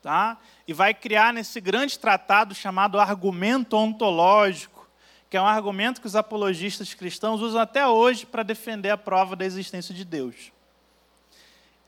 [0.02, 0.38] Tá?
[0.66, 4.90] E vai criar nesse grande tratado chamado argumento ontológico,
[5.30, 9.36] que é um argumento que os apologistas cristãos usam até hoje para defender a prova
[9.36, 10.55] da existência de Deus.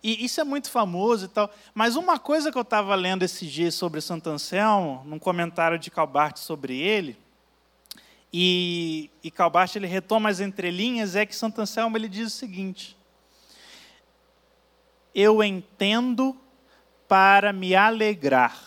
[0.07, 1.53] E isso é muito famoso e tal.
[1.73, 5.91] Mas uma coisa que eu estava lendo esses dias sobre Santo Anselmo, num comentário de
[5.91, 7.17] Calbart sobre ele,
[8.31, 12.95] e, e Calbart ele retoma as entrelinhas, é que Santo Anselmo ele diz o seguinte:
[15.13, 16.37] Eu entendo
[17.05, 18.57] para me alegrar.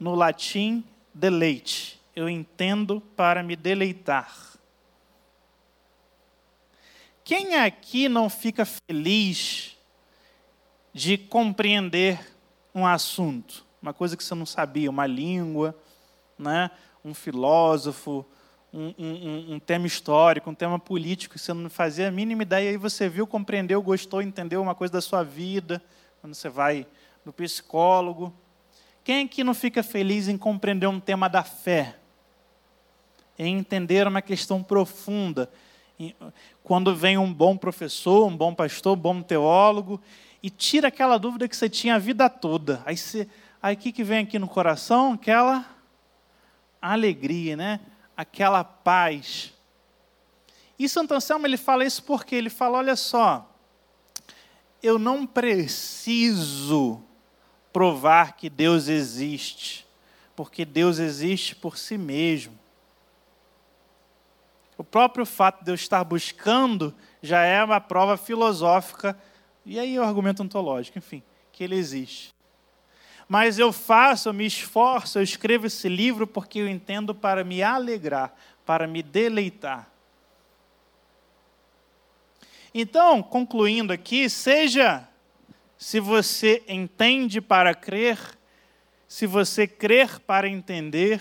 [0.00, 2.00] No latim, deleite.
[2.16, 4.57] Eu entendo para me deleitar.
[7.28, 9.76] Quem aqui não fica feliz
[10.94, 12.18] de compreender
[12.74, 15.76] um assunto, uma coisa que você não sabia, uma língua,
[16.38, 16.70] né?
[17.04, 18.24] um filósofo,
[18.72, 22.64] um, um, um, tema histórico, um tema político que você não fazia a mínima ideia,
[22.64, 25.82] e aí você viu, compreendeu, gostou, entendeu uma coisa da sua vida,
[26.22, 26.86] quando você vai
[27.26, 28.32] no psicólogo.
[29.04, 31.94] Quem aqui não fica feliz em compreender um tema da fé?
[33.38, 35.50] Em entender uma questão profunda,
[36.62, 40.00] quando vem um bom professor, um bom pastor, um bom teólogo,
[40.42, 42.82] e tira aquela dúvida que você tinha a vida toda.
[42.86, 43.28] Aí você,
[43.60, 45.14] aí que, que vem aqui no coração?
[45.14, 45.66] Aquela
[46.80, 47.80] alegria, né?
[48.16, 49.52] Aquela paz.
[50.78, 53.52] E Santo Anselmo ele fala isso porque ele fala, olha só,
[54.80, 57.02] eu não preciso
[57.72, 59.84] provar que Deus existe,
[60.36, 62.56] porque Deus existe por si mesmo.
[64.78, 69.18] O próprio fato de eu estar buscando já é uma prova filosófica,
[69.66, 72.32] e aí o argumento ontológico, enfim, que ele existe.
[73.28, 77.60] Mas eu faço, eu me esforço, eu escrevo esse livro porque eu entendo para me
[77.60, 78.32] alegrar,
[78.64, 79.90] para me deleitar.
[82.72, 85.08] Então, concluindo aqui, seja
[85.76, 88.18] se você entende para crer,
[89.08, 91.20] se você crer para entender,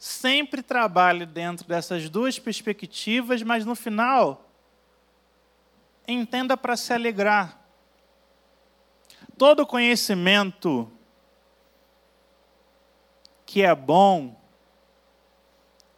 [0.00, 4.50] sempre trabalhe dentro dessas duas perspectivas, mas no final,
[6.08, 7.62] entenda para se alegrar.
[9.36, 10.90] Todo conhecimento
[13.44, 14.40] que é bom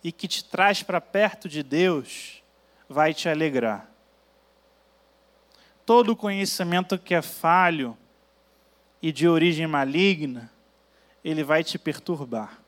[0.02, 2.42] e que te traz para perto de Deus
[2.88, 3.88] vai te alegrar.
[5.86, 7.96] Todo conhecimento que é falho
[9.00, 10.50] e de origem maligna,
[11.22, 12.61] ele vai te perturbar.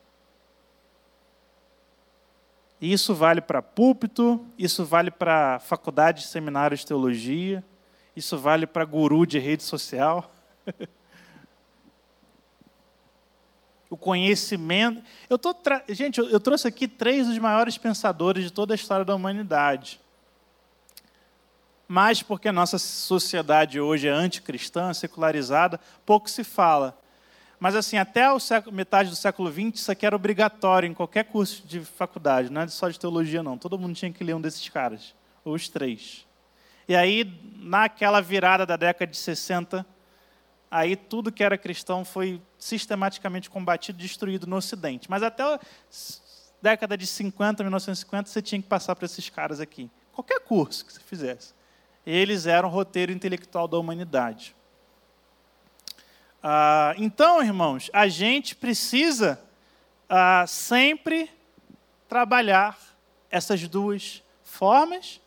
[2.93, 7.65] Isso vale para púlpito, isso vale para faculdade de seminário de teologia,
[8.17, 10.33] Isso vale para guru de rede social.
[13.91, 15.03] o conhecimento.
[15.31, 15.83] Eu tô tra...
[15.89, 20.01] Gente, eu, eu trouxe aqui três dos maiores pensadores de toda a história da humanidade.
[21.87, 26.99] Mas porque a nossa sociedade hoje é anticristã, secularizada, pouco se fala.
[27.65, 28.27] Mas assim, até
[28.71, 32.69] metade do século XX, isso aqui era obrigatório em qualquer curso de faculdade, não é
[32.69, 33.57] só de teologia não.
[33.57, 36.27] Todo mundo tinha que ler um desses caras, ou os três.
[36.87, 37.25] E aí,
[37.57, 39.87] naquela virada da década de 60,
[40.71, 45.09] aí tudo que era cristão foi sistematicamente combatido, destruído no Ocidente.
[45.09, 45.59] Mas até a
[46.61, 49.91] década de 50, 1950, você tinha que passar por esses caras aqui.
[50.13, 51.55] Qualquer curso que você fizesse.
[52.05, 54.55] Eles eram o roteiro intelectual da humanidade.
[56.47, 59.41] Ah, então, irmãos, a gente precisa
[60.07, 61.31] ah, sempre
[62.07, 62.79] trabalhar
[63.31, 65.23] essas duas formas: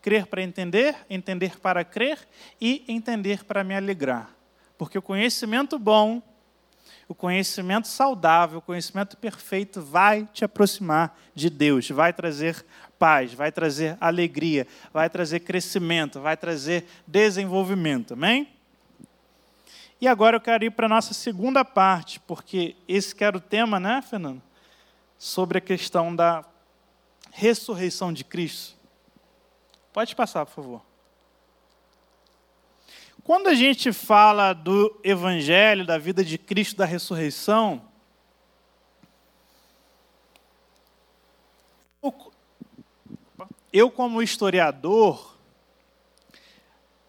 [0.00, 2.18] crer para entender, entender para crer
[2.58, 4.30] e entender para me alegrar.
[4.78, 6.22] Porque o conhecimento bom,
[7.06, 12.64] o conhecimento saudável, o conhecimento perfeito vai te aproximar de Deus, vai trazer
[12.98, 18.14] paz, vai trazer alegria, vai trazer crescimento, vai trazer desenvolvimento.
[18.14, 18.48] Amém?
[20.04, 23.40] E agora eu quero ir para a nossa segunda parte, porque esse que era o
[23.40, 24.42] tema, né, Fernando?
[25.16, 26.44] Sobre a questão da
[27.32, 28.76] ressurreição de Cristo.
[29.94, 30.82] Pode passar, por favor.
[33.22, 37.80] Quando a gente fala do Evangelho, da vida de Cristo, da ressurreição,
[43.72, 45.33] eu, como historiador,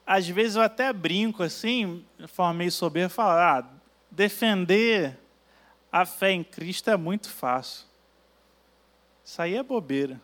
[0.06, 3.70] às vezes eu até brinco assim, de forma meio soberba, falar, ah,
[4.12, 5.18] defender
[5.92, 7.86] a fé em Cristo é muito fácil.
[9.24, 10.22] Isso aí é bobeira.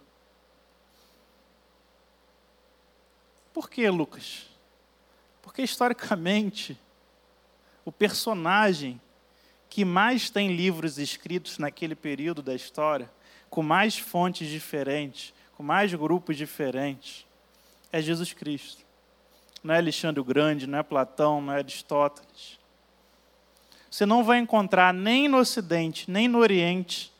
[3.52, 4.48] Por que, Lucas?
[5.42, 6.78] Porque historicamente,
[7.84, 9.02] o personagem
[9.68, 13.12] que mais tem livros escritos naquele período da história,
[13.50, 17.26] com mais fontes diferentes, com mais grupos diferentes,
[17.92, 18.86] é Jesus Cristo
[19.64, 22.60] não é Alexandre o Grande, não é Platão, não é Aristóteles.
[23.90, 27.12] Você não vai encontrar nem no Ocidente, nem no Oriente,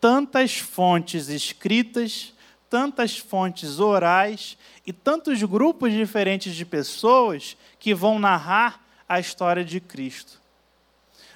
[0.00, 2.32] tantas fontes escritas,
[2.70, 4.56] tantas fontes orais
[4.86, 10.40] e tantos grupos diferentes de pessoas que vão narrar a história de Cristo.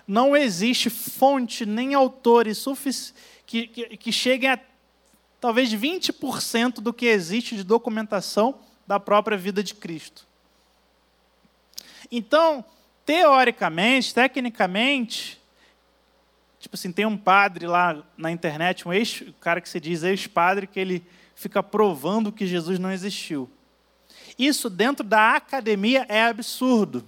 [0.07, 2.64] Não existe fonte nem autores
[3.47, 4.59] que, que, que cheguem a
[5.41, 10.30] talvez 20% do que existe de documentação da própria vida de Cristo.
[12.11, 12.64] Então,
[13.05, 15.40] teoricamente, tecnicamente,
[16.59, 20.03] tipo assim, tem um padre lá na internet, um ex, o cara que se diz
[20.03, 23.51] ex-padre, que ele fica provando que Jesus não existiu.
[24.38, 27.05] Isso dentro da academia é absurdo.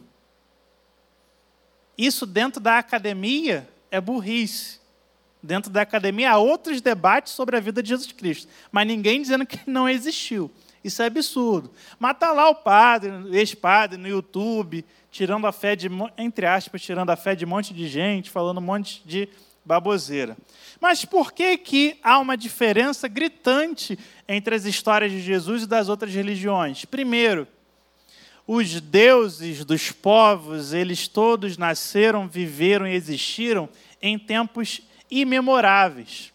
[1.96, 4.80] Isso dentro da academia é burrice.
[5.42, 9.44] Dentro da academia há outros debates sobre a vida de Jesus Cristo, mas ninguém dizendo
[9.44, 10.50] que não existiu.
[10.84, 11.70] Isso é absurdo.
[11.98, 17.10] Mas está lá o padre, ex-padre, no YouTube, tirando a fé de, entre aspas, tirando
[17.10, 19.28] a fé de um monte de gente, falando um monte de
[19.64, 20.36] baboseira.
[20.80, 25.88] Mas por que, que há uma diferença gritante entre as histórias de Jesus e das
[25.88, 26.84] outras religiões?
[26.84, 27.46] Primeiro,
[28.46, 33.68] os deuses dos povos, eles todos nasceram, viveram e existiram
[34.00, 36.32] em tempos imemoráveis,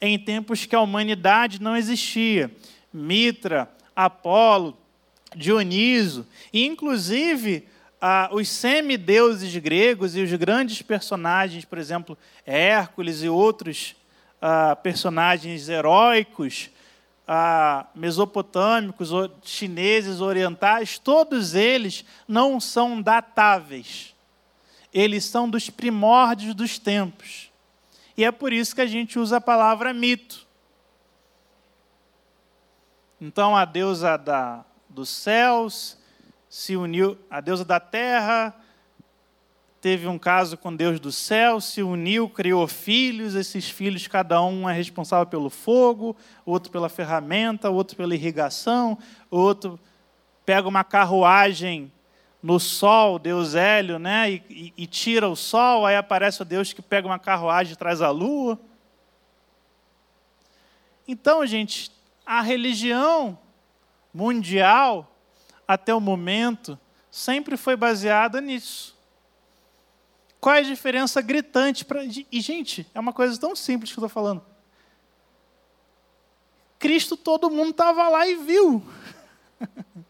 [0.00, 2.50] em tempos que a humanidade não existia.
[2.92, 4.76] Mitra, Apolo,
[5.36, 7.66] Dioniso, e inclusive
[8.00, 12.16] ah, os semideuses gregos e os grandes personagens, por exemplo,
[12.46, 13.96] Hércules e outros
[14.40, 16.70] ah, personagens heróicos,
[17.26, 19.10] ah, mesopotâmicos,
[19.42, 24.14] chineses, orientais, todos eles não são datáveis.
[24.92, 27.50] Eles são dos primórdios dos tempos.
[28.16, 30.43] E é por isso que a gente usa a palavra mito.
[33.26, 35.96] Então a deusa da, dos céus
[36.46, 38.54] se uniu, a deusa da terra
[39.80, 44.68] teve um caso com Deus do céu, se uniu, criou filhos, esses filhos, cada um
[44.68, 46.14] é responsável pelo fogo,
[46.44, 48.98] outro pela ferramenta, outro pela irrigação,
[49.30, 49.80] outro
[50.44, 51.90] pega uma carruagem
[52.42, 56.74] no sol, Deus Hélio, né, e, e, e tira o sol, aí aparece o Deus
[56.74, 58.60] que pega uma carruagem e traz a lua.
[61.08, 61.90] Então, gente,
[62.24, 63.38] a religião
[64.12, 65.10] mundial,
[65.66, 66.78] até o momento,
[67.10, 68.94] sempre foi baseada nisso.
[70.40, 71.84] Qual é a diferença gritante?
[71.84, 72.02] Pra...
[72.04, 74.44] E, gente, é uma coisa tão simples que eu estou falando.
[76.78, 78.84] Cristo, todo mundo estava lá e viu.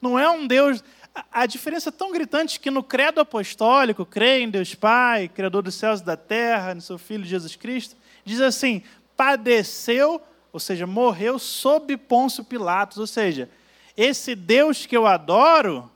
[0.00, 0.84] não é um Deus.
[1.32, 5.76] A diferença é tão gritante que no credo apostólico, creio em Deus Pai, Criador dos
[5.76, 8.82] céus e da terra, no seu Filho Jesus Cristo, diz assim:
[9.16, 10.20] padeceu,
[10.54, 12.98] ou seja, morreu sob Pôncio Pilatos.
[12.98, 13.50] Ou seja,
[13.96, 15.90] esse Deus que eu adoro,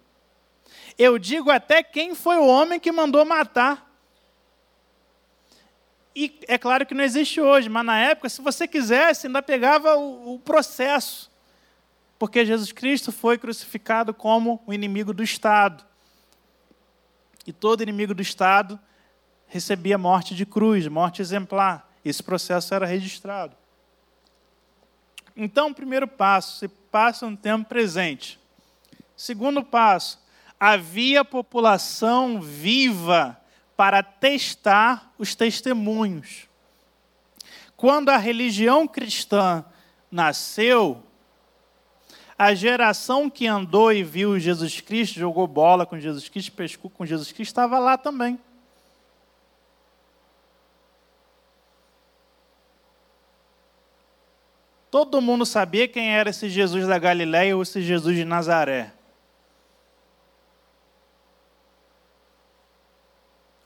[0.99, 3.89] eu digo até quem foi o homem que mandou matar.
[6.13, 9.95] E é claro que não existe hoje, mas na época, se você quisesse, ainda pegava
[9.95, 11.31] o, o processo.
[12.19, 15.85] Porque Jesus Cristo foi crucificado como o inimigo do Estado.
[17.47, 18.77] E todo inimigo do Estado
[19.47, 21.89] recebia morte de cruz, morte exemplar.
[22.05, 23.57] Esse processo era registrado.
[25.41, 28.41] Então, primeiro passo, se passa no tempo presente.
[29.17, 30.19] Segundo passo,
[30.59, 33.41] havia população viva
[33.77, 36.49] para testar os testemunhos.
[37.77, 39.65] Quando a religião cristã
[40.11, 41.01] nasceu,
[42.37, 47.07] a geração que andou e viu Jesus Cristo, jogou bola com Jesus Cristo, pescou com
[47.07, 48.41] Jesus Cristo, estava lá também.
[54.91, 58.93] Todo mundo sabia quem era esse Jesus da Galiléia ou esse Jesus de Nazaré.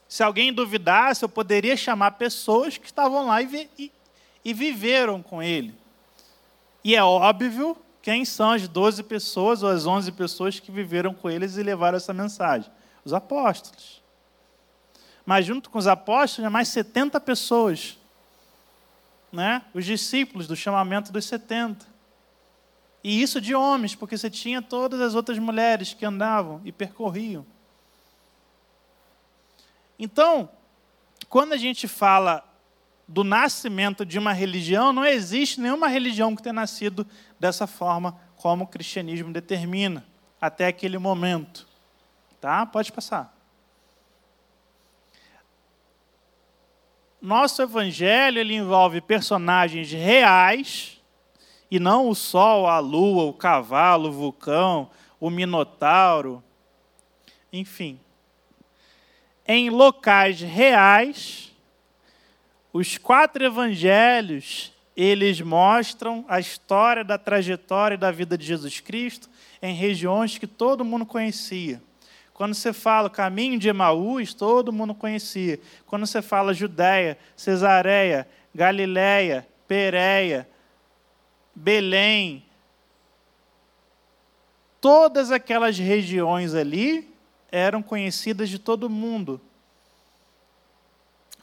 [0.08, 3.92] Se alguém duvidasse, eu poderia chamar pessoas que estavam lá e, e,
[4.44, 5.74] e viveram com ele.
[6.84, 11.30] E é óbvio quem são as 12 pessoas ou as 11 pessoas que viveram com
[11.30, 12.70] eles e levaram essa mensagem?
[13.04, 14.02] Os apóstolos.
[15.24, 17.96] Mas junto com os apóstolos, mais 70 pessoas.
[19.32, 19.62] Né?
[19.72, 21.86] Os discípulos do chamamento dos 70.
[23.02, 27.44] E isso de homens, porque você tinha todas as outras mulheres que andavam e percorriam.
[29.98, 30.48] Então,
[31.28, 32.44] quando a gente fala
[33.08, 37.06] do nascimento de uma religião, não existe nenhuma religião que tenha nascido
[37.38, 40.04] dessa forma como o cristianismo determina,
[40.40, 41.66] até aquele momento.
[42.40, 42.64] Tá?
[42.66, 43.31] Pode passar.
[47.22, 51.00] Nosso evangelho ele envolve personagens reais,
[51.70, 56.42] e não o sol, a lua, o cavalo, o vulcão, o minotauro,
[57.52, 58.00] enfim,
[59.46, 61.52] em locais reais,
[62.72, 69.30] os quatro evangelhos, eles mostram a história da trajetória da vida de Jesus Cristo
[69.62, 71.80] em regiões que todo mundo conhecia.
[72.34, 75.60] Quando você fala caminho de Emaús, todo mundo conhecia.
[75.86, 80.48] Quando você fala Judéia, Cesareia, Galiléia, Pereia,
[81.54, 82.44] Belém,
[84.80, 87.14] todas aquelas regiões ali
[87.50, 89.40] eram conhecidas de todo mundo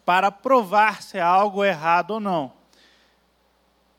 [0.04, 2.52] para provar se é algo errado ou não.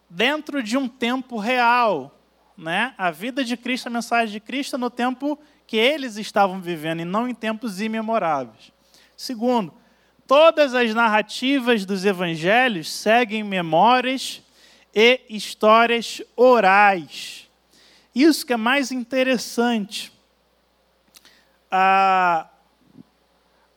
[0.08, 2.18] Dentro de um tempo real,
[2.58, 2.94] né?
[2.98, 5.38] A vida de Cristo, a mensagem de Cristo no tempo
[5.70, 8.72] que eles estavam vivendo e não em tempos imemoráveis.
[9.16, 9.72] Segundo,
[10.26, 14.42] todas as narrativas dos evangelhos seguem memórias
[14.92, 17.48] e histórias orais.
[18.12, 20.12] Isso que é mais interessante
[21.70, 22.48] a,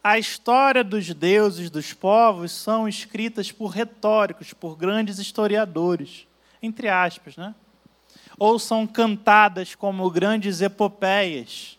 [0.03, 6.25] a história dos deuses dos povos são escritas por retóricos, por grandes historiadores,
[6.59, 7.53] entre aspas, né?
[8.39, 11.77] Ou são cantadas como grandes epopeias.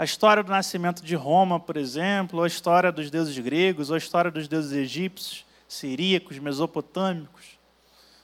[0.00, 3.96] A história do nascimento de Roma, por exemplo, ou a história dos deuses gregos, ou
[3.96, 7.58] a história dos deuses egípcios, siríacos, mesopotâmicos.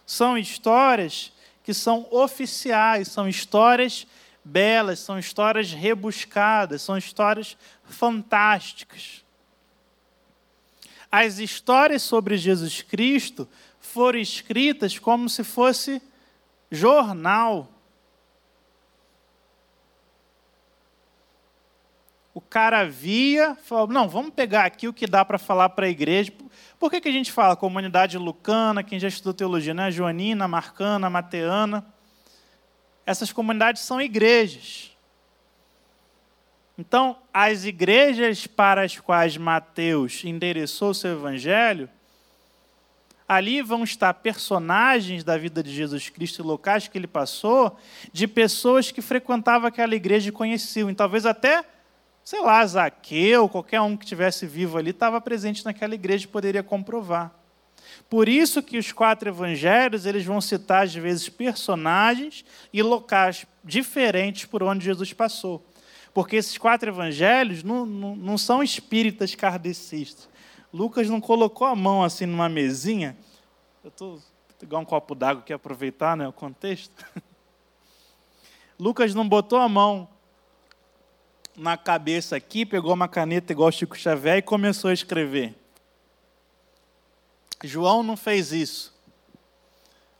[0.07, 1.31] São histórias
[1.63, 4.07] que são oficiais, são histórias
[4.43, 9.23] belas, são histórias rebuscadas, são histórias fantásticas.
[11.13, 13.47] As histórias sobre Jesus Cristo
[13.79, 16.01] foram escritas como se fosse
[16.71, 17.71] jornal.
[22.37, 25.89] O cara via, falou: não, vamos pegar aqui o que dá para falar para a
[25.89, 26.31] igreja.
[26.79, 29.91] Por que, que a gente fala comunidade lucana, quem já estudou teologia, né?
[29.91, 31.97] Joanina, Marcana, Mateana
[33.07, 34.91] essas comunidades são igrejas.
[36.77, 41.89] Então, as igrejas para as quais Mateus endereçou seu evangelho,
[43.27, 47.79] ali vão estar personagens da vida de Jesus Cristo e locais que ele passou,
[48.13, 50.91] de pessoas que frequentavam aquela igreja e conheciam.
[50.91, 51.65] E talvez até,
[52.27, 56.61] sei lá, Zaqueu, qualquer um que estivesse vivo ali, estava presente naquela igreja e poderia
[56.61, 57.33] comprovar.
[58.11, 64.45] Por isso que os quatro evangelhos eles vão citar às vezes personagens e locais diferentes
[64.45, 65.65] por onde Jesus passou.
[66.13, 70.29] Porque esses quatro evangelhos não, não, não são espíritas kardecistas.
[70.73, 73.17] Lucas não colocou a mão assim numa mesinha.
[73.85, 74.21] Eu estou
[74.59, 77.07] pegar um copo d'água aqui aproveitar né, o contexto.
[78.81, 80.09] Lucas não botou a mão
[81.57, 85.55] na cabeça aqui, pegou uma caneta igual Chico Xavier e começou a escrever.
[87.65, 88.95] João não fez isso.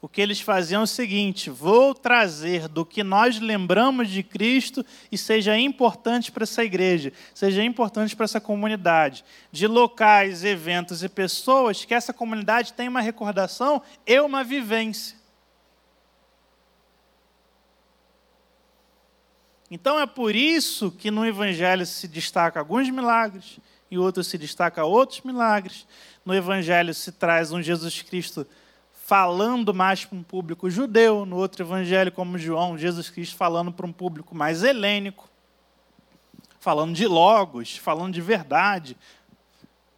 [0.01, 4.85] O que eles faziam é o seguinte: vou trazer do que nós lembramos de Cristo
[5.11, 11.09] e seja importante para essa igreja, seja importante para essa comunidade, de locais, eventos e
[11.09, 15.16] pessoas que essa comunidade tenha uma recordação e uma vivência.
[19.71, 23.59] Então é por isso que no Evangelho se destaca alguns milagres,
[23.91, 25.87] e outros se destaca outros milagres.
[26.25, 28.47] No Evangelho se traz um Jesus Cristo
[28.93, 33.87] falando mais para um público judeu, no outro Evangelho, como João, Jesus Cristo falando para
[33.87, 35.29] um público mais helênico,
[36.59, 38.97] falando de logos, falando de verdade,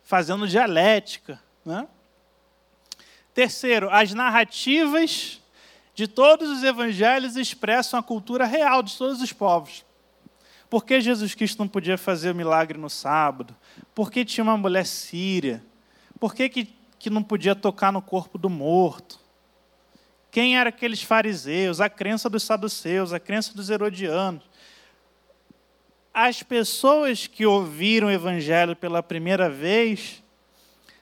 [0.02, 1.40] fazendo dialética.
[1.64, 1.88] Né?
[3.32, 5.40] Terceiro, as narrativas
[5.98, 9.84] de todos os evangelhos expressam a cultura real de todos os povos.
[10.70, 13.52] Por que Jesus Cristo não podia fazer o milagre no sábado?
[13.96, 15.60] Por que tinha uma mulher síria?
[16.20, 19.18] Por que, que, que não podia tocar no corpo do morto?
[20.30, 21.80] Quem eram aqueles fariseus?
[21.80, 24.44] A crença dos saduceus, a crença dos herodianos.
[26.14, 30.22] As pessoas que ouviram o evangelho pela primeira vez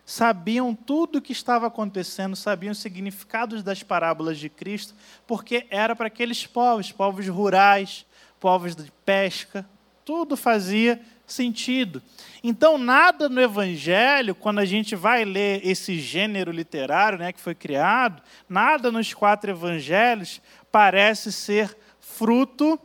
[0.06, 4.94] sabiam tudo o que estava acontecendo, sabiam os significados das parábolas de Cristo,
[5.26, 8.06] porque era para aqueles povos, povos rurais,
[8.38, 9.68] povos de pesca,
[10.04, 12.00] tudo fazia sentido.
[12.40, 17.56] Então, nada no Evangelho, quando a gente vai ler esse gênero literário né, que foi
[17.56, 20.40] criado, nada nos quatro Evangelhos
[20.70, 22.78] parece ser fruto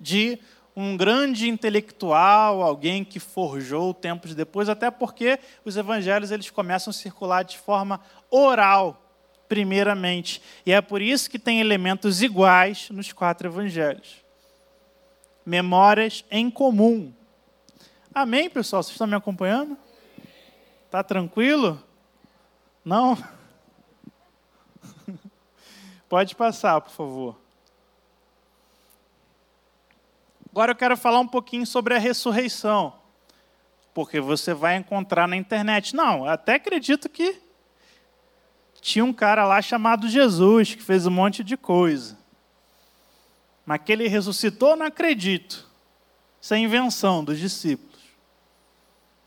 [0.00, 0.38] de
[0.80, 6.94] um grande intelectual, alguém que forjou tempos depois, até porque os evangelhos eles começam a
[6.94, 8.00] circular de forma
[8.30, 9.02] oral,
[9.48, 10.40] primeiramente.
[10.64, 14.18] E é por isso que tem elementos iguais nos quatro evangelhos.
[15.44, 17.12] Memórias em comum.
[18.14, 18.80] Amém, pessoal?
[18.80, 19.76] Vocês estão me acompanhando?
[20.88, 21.82] Tá tranquilo?
[22.84, 23.18] Não?
[26.08, 27.47] Pode passar, por favor.
[30.58, 32.92] Agora eu quero falar um pouquinho sobre a ressurreição,
[33.94, 35.94] porque você vai encontrar na internet.
[35.94, 37.40] Não, até acredito que
[38.80, 42.18] tinha um cara lá chamado Jesus que fez um monte de coisa.
[43.64, 45.64] Mas que ele ressuscitou, não acredito.
[46.40, 48.02] Isso é invenção dos discípulos.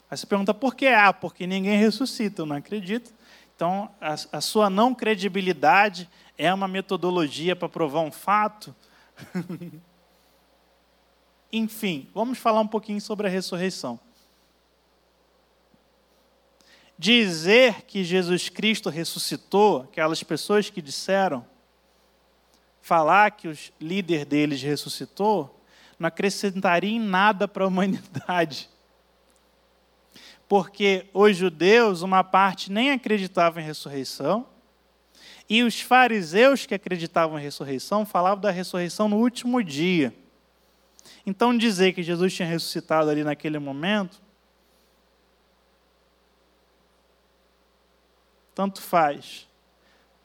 [0.09, 0.87] Aí você pergunta por que?
[0.87, 3.13] Ah, porque ninguém ressuscita, eu não acredito.
[3.55, 8.75] Então, a, a sua não credibilidade é uma metodologia para provar um fato.
[11.51, 13.99] Enfim, vamos falar um pouquinho sobre a ressurreição.
[16.97, 21.45] Dizer que Jesus Cristo ressuscitou, aquelas pessoas que disseram,
[22.81, 25.59] falar que o líder deles ressuscitou,
[25.97, 28.69] não acrescentaria em nada para a humanidade.
[30.47, 34.45] Porque os judeus, uma parte nem acreditava em ressurreição,
[35.49, 40.13] e os fariseus que acreditavam em ressurreição falavam da ressurreição no último dia.
[41.25, 44.21] Então, dizer que Jesus tinha ressuscitado ali naquele momento,
[48.55, 49.47] tanto faz.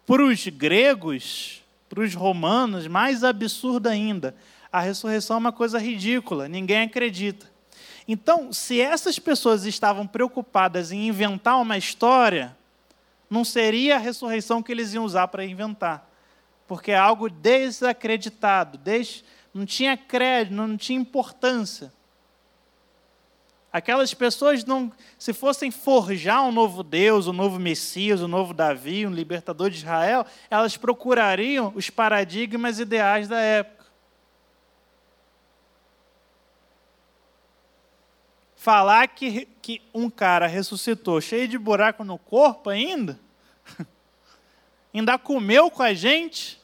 [0.06, 4.34] Para os gregos, para os romanos, mais absurdo ainda.
[4.72, 7.46] A ressurreição é uma coisa ridícula, ninguém acredita.
[8.08, 12.56] Então, se essas pessoas estavam preocupadas em inventar uma história,
[13.28, 16.08] não seria a ressurreição que eles iam usar para inventar,
[16.68, 19.24] porque é algo desacreditado, des
[19.56, 21.90] não tinha crédito, não tinha importância.
[23.72, 29.06] Aquelas pessoas não, se fossem forjar um novo Deus, um novo Messias, um novo Davi,
[29.06, 33.86] um libertador de Israel, elas procurariam os paradigmas ideais da época.
[38.56, 43.18] Falar que, que um cara ressuscitou cheio de buraco no corpo ainda,
[44.92, 46.55] ainda comeu com a gente,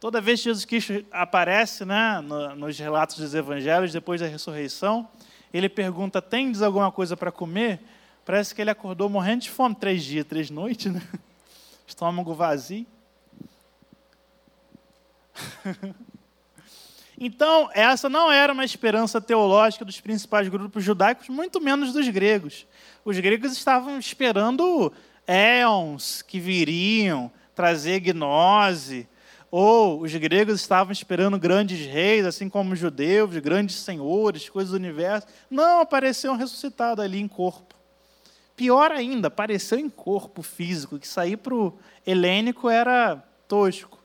[0.00, 2.22] Toda vez que Jesus Cristo aparece né,
[2.56, 5.06] nos relatos dos evangelhos, depois da ressurreição,
[5.52, 7.80] ele pergunta: Tendes alguma coisa para comer?
[8.24, 11.02] Parece que ele acordou morrendo de fome três dias, três noites, né?
[11.86, 12.86] estômago vazio.
[17.20, 22.66] então, essa não era uma esperança teológica dos principais grupos judaicos, muito menos dos gregos.
[23.04, 24.90] Os gregos estavam esperando
[25.26, 29.06] éons que viriam trazer gnose,
[29.50, 34.76] ou os gregos estavam esperando grandes reis, assim como os judeus, grandes senhores, coisas do
[34.76, 35.26] universo.
[35.50, 37.74] Não, apareceu um ressuscitado ali em corpo.
[38.54, 41.76] Pior ainda, apareceu em corpo físico, que sair para o
[42.06, 43.16] helênico era
[43.48, 43.98] tosco.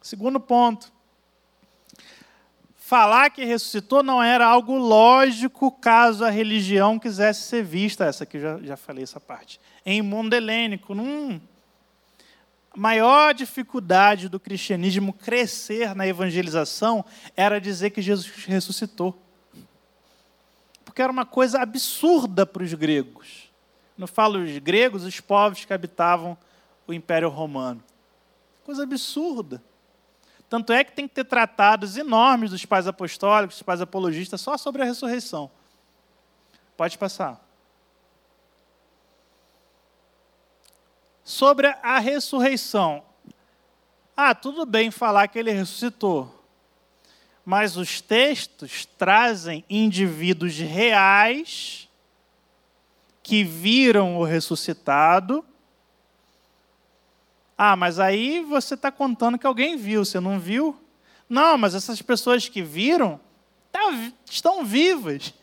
[0.00, 0.92] Segundo ponto.
[2.76, 8.36] Falar que ressuscitou não era algo lógico caso a religião quisesse ser vista, essa que
[8.36, 10.94] eu já, já falei essa parte, em mundo helênico.
[10.94, 11.40] A
[12.78, 17.04] maior dificuldade do cristianismo crescer na evangelização
[17.36, 19.20] era dizer que Jesus ressuscitou.
[20.84, 23.50] Porque era uma coisa absurda para os gregos.
[23.96, 26.38] Não falo os gregos, os povos que habitavam
[26.86, 27.82] o Império Romano.
[28.64, 29.62] Coisa absurda.
[30.48, 34.56] Tanto é que tem que ter tratados enormes dos pais apostólicos, dos pais apologistas, só
[34.56, 35.50] sobre a ressurreição.
[36.76, 37.47] Pode passar.
[41.28, 43.02] Sobre a ressurreição.
[44.16, 46.34] Ah, tudo bem falar que ele ressuscitou.
[47.44, 51.88] Mas os textos trazem indivíduos reais
[53.22, 55.44] que viram o ressuscitado
[57.60, 60.78] ah, mas aí você está contando que alguém viu, você não viu?
[61.28, 63.20] Não, mas essas pessoas que viram
[63.72, 63.80] tá,
[64.30, 65.34] estão vivas.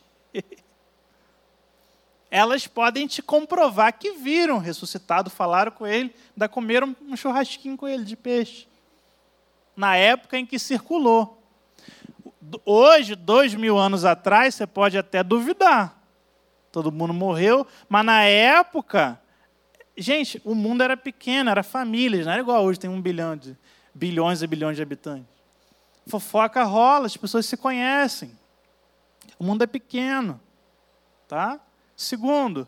[2.37, 7.87] Elas podem te comprovar que viram ressuscitado, falaram com ele, ainda comeram um churrasquinho com
[7.87, 8.67] ele de peixe.
[9.73, 11.41] Na época em que circulou.
[12.65, 15.97] Hoje, dois mil anos atrás, você pode até duvidar.
[16.73, 19.17] Todo mundo morreu, mas na época
[19.97, 23.57] Gente, o mundo era pequeno, era famílias, não era igual hoje, tem um bilhão de
[23.93, 25.25] bilhões e bilhões de habitantes.
[26.05, 28.37] Fofoca rola, as pessoas se conhecem.
[29.39, 30.37] O mundo é pequeno.
[31.29, 31.61] Tá?
[31.95, 32.67] Segundo,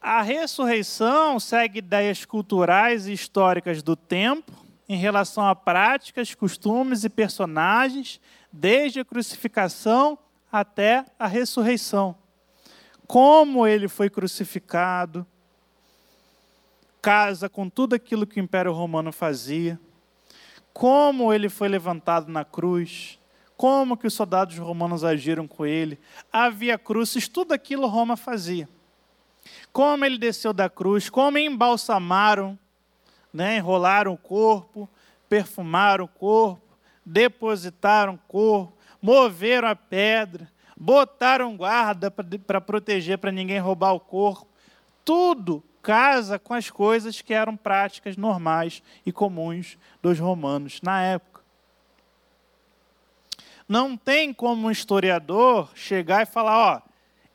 [0.00, 4.52] a ressurreição segue ideias culturais e históricas do tempo
[4.88, 8.20] em relação a práticas, costumes e personagens,
[8.52, 10.18] desde a crucificação
[10.52, 12.14] até a ressurreição.
[13.06, 15.26] Como ele foi crucificado,
[17.00, 19.78] casa com tudo aquilo que o Império Romano fazia,
[20.72, 23.18] como ele foi levantado na cruz,
[23.56, 25.98] como que os soldados romanos agiram com ele,
[26.32, 28.68] havia cruzes, tudo aquilo Roma fazia.
[29.72, 32.58] Como ele desceu da cruz, como embalsamaram,
[33.32, 34.88] né, enrolaram o corpo,
[35.28, 36.62] perfumaram o corpo,
[37.04, 44.46] depositaram o corpo, moveram a pedra, botaram guarda para proteger, para ninguém roubar o corpo.
[45.04, 51.33] Tudo casa com as coisas que eram práticas normais e comuns dos romanos na época.
[53.68, 56.82] Não tem como um historiador chegar e falar: ó,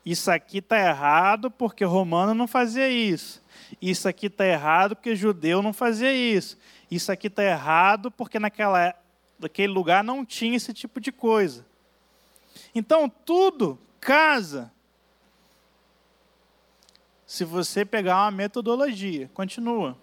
[0.04, 3.42] isso aqui está errado porque romano não fazia isso.
[3.80, 6.56] Isso aqui está errado porque judeu não fazia isso.
[6.90, 8.94] Isso aqui está errado porque naquela,
[9.38, 11.66] naquele lugar não tinha esse tipo de coisa.
[12.74, 14.72] Então, tudo casa
[17.26, 19.30] se você pegar uma metodologia.
[19.34, 19.96] Continua.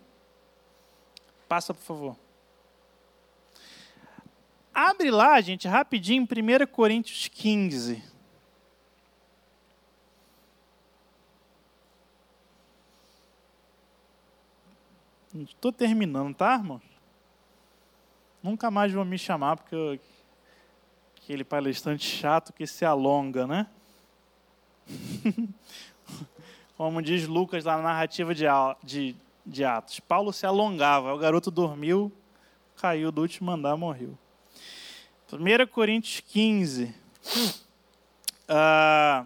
[1.48, 2.27] Passa, por favor.
[4.80, 8.04] Abre lá, gente, rapidinho, 1 Coríntios 15.
[15.34, 16.80] Estou terminando, tá, irmão?
[18.44, 20.00] Nunca mais vão me chamar, porque eu,
[21.20, 23.66] aquele palestrante chato que se alonga, né?
[26.78, 28.46] Como diz Lucas lá na narrativa de,
[28.84, 30.00] de, de Atos.
[30.00, 32.12] Paulo se alongava, o garoto dormiu,
[32.76, 34.16] caiu do último andar, morreu.
[35.36, 36.86] 1 Coríntios 15.
[36.86, 36.94] Uh,
[38.48, 39.26] ah,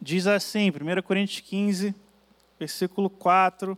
[0.00, 1.94] diz assim, 1 Coríntios 15,
[2.58, 3.76] versículo 4.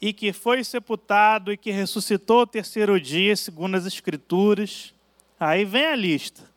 [0.00, 4.92] E que foi sepultado e que ressuscitou o terceiro dia, segundo as Escrituras.
[5.40, 6.56] Aí vem a lista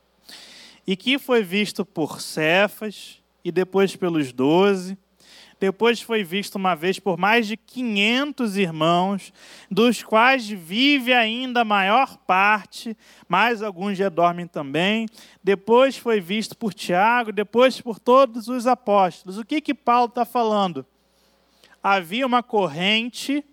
[0.86, 4.98] e que foi visto por Cefas e depois pelos doze.
[5.60, 9.34] Depois foi visto uma vez por mais de 500 irmãos,
[9.70, 12.96] dos quais vive ainda a maior parte,
[13.28, 15.06] mas alguns já dormem também.
[15.44, 19.38] Depois foi visto por Tiago, depois por todos os apóstolos.
[19.38, 20.86] O que que Paulo está falando?
[21.84, 23.44] Havia uma corrente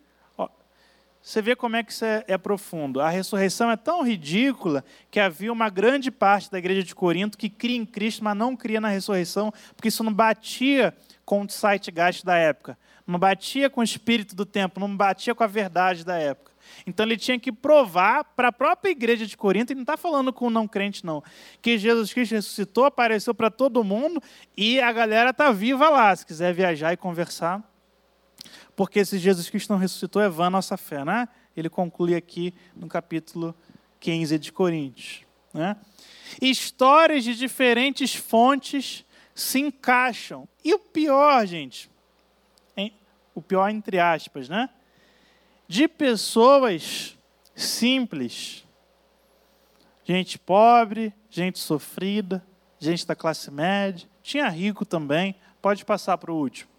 [1.26, 3.00] você vê como é que isso é, é, profundo.
[3.00, 7.48] A ressurreição é tão ridícula que havia uma grande parte da igreja de Corinto que
[7.48, 10.94] cria em Cristo, mas não cria na ressurreição, porque isso não batia
[11.26, 15.42] com o zeitgeist da época, não batia com o espírito do tempo, não batia com
[15.42, 16.52] a verdade da época.
[16.86, 20.32] Então ele tinha que provar para a própria igreja de Corinto, e não está falando
[20.32, 21.22] com o não crente, não,
[21.60, 24.22] que Jesus Cristo ressuscitou, apareceu para todo mundo
[24.56, 26.14] e a galera está viva lá.
[26.14, 27.62] Se quiser viajar e conversar,
[28.76, 31.04] porque se Jesus Cristo não ressuscitou, é vã a nossa fé.
[31.04, 31.28] Né?
[31.56, 33.54] Ele conclui aqui no capítulo
[33.98, 35.22] 15 de Coríntios.
[35.52, 35.76] Né?
[36.40, 39.05] Histórias de diferentes fontes
[39.36, 40.48] se encaixam.
[40.64, 41.88] E o pior, gente,
[43.34, 44.68] o pior entre aspas, né?
[45.68, 47.16] de pessoas
[47.54, 48.64] simples.
[50.04, 52.44] Gente pobre, gente sofrida,
[52.78, 55.34] gente da classe média, tinha rico também.
[55.60, 56.70] Pode passar para o último.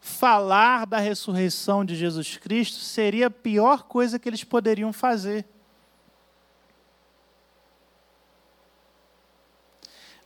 [0.00, 5.44] Falar da ressurreição de Jesus Cristo seria a pior coisa que eles poderiam fazer.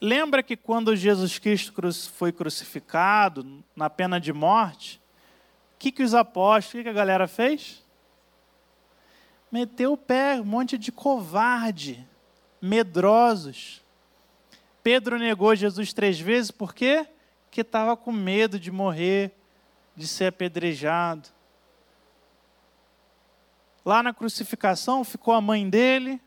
[0.05, 1.73] Lembra que quando Jesus Cristo
[2.13, 5.01] foi crucificado, na pena de morte,
[5.75, 7.83] o que, que os apóstolos, o que, que a galera fez?
[9.51, 12.07] Meteu o pé, um monte de covarde,
[12.61, 13.83] medrosos.
[14.83, 17.09] Pedro negou Jesus três vezes, por quê?
[17.47, 19.35] Porque estava com medo de morrer,
[19.97, 21.31] de ser apedrejado.
[23.83, 26.21] Lá na crucificação ficou a mãe dele,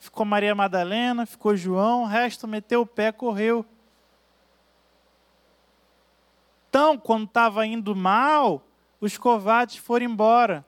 [0.00, 3.64] ficou Maria Madalena, ficou João, o resto meteu o pé, correu.
[6.68, 8.62] Então, quando estava indo mal,
[8.98, 10.64] os covardes foram embora.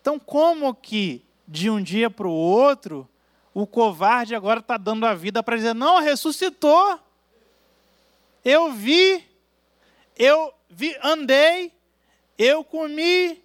[0.00, 3.08] Então, como que de um dia para o outro,
[3.52, 7.00] o covarde agora está dando a vida para dizer: não, ressuscitou.
[8.44, 9.26] Eu vi,
[10.16, 11.72] eu vi, andei,
[12.38, 13.42] eu comi.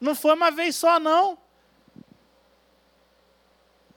[0.00, 1.39] Não foi uma vez só, não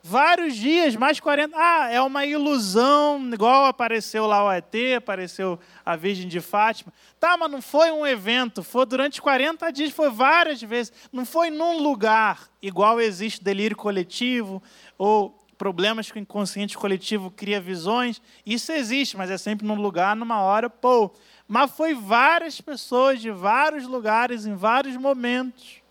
[0.03, 1.55] vários dias, mais 40.
[1.57, 6.91] Ah, é uma ilusão, igual apareceu lá o ET, apareceu a Virgem de Fátima.
[7.17, 10.91] Tá, mas não foi um evento, foi durante 40 dias, foi várias vezes.
[11.11, 14.61] Não foi num lugar, igual existe delírio coletivo,
[14.97, 18.21] ou problemas que o inconsciente coletivo cria visões.
[18.45, 21.09] Isso existe, mas é sempre num lugar, numa hora, pô.
[21.47, 25.82] Mas foi várias pessoas de vários lugares, em vários momentos.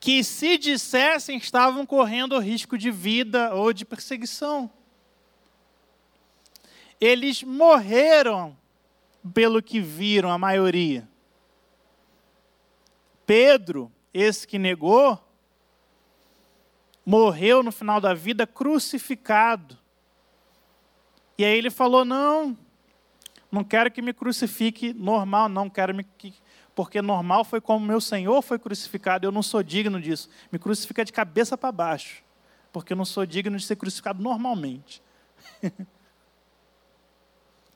[0.00, 4.70] Que, se dissessem, estavam correndo risco de vida ou de perseguição.
[6.98, 8.56] Eles morreram
[9.34, 11.06] pelo que viram, a maioria.
[13.26, 15.22] Pedro, esse que negou,
[17.04, 19.78] morreu no final da vida crucificado.
[21.36, 22.56] E aí ele falou: Não,
[23.52, 26.34] não quero que me crucifique normal, não quero me, que,
[26.80, 30.30] porque normal foi como meu Senhor foi crucificado, eu não sou digno disso.
[30.50, 32.22] Me crucifica de cabeça para baixo,
[32.72, 35.02] porque eu não sou digno de ser crucificado normalmente.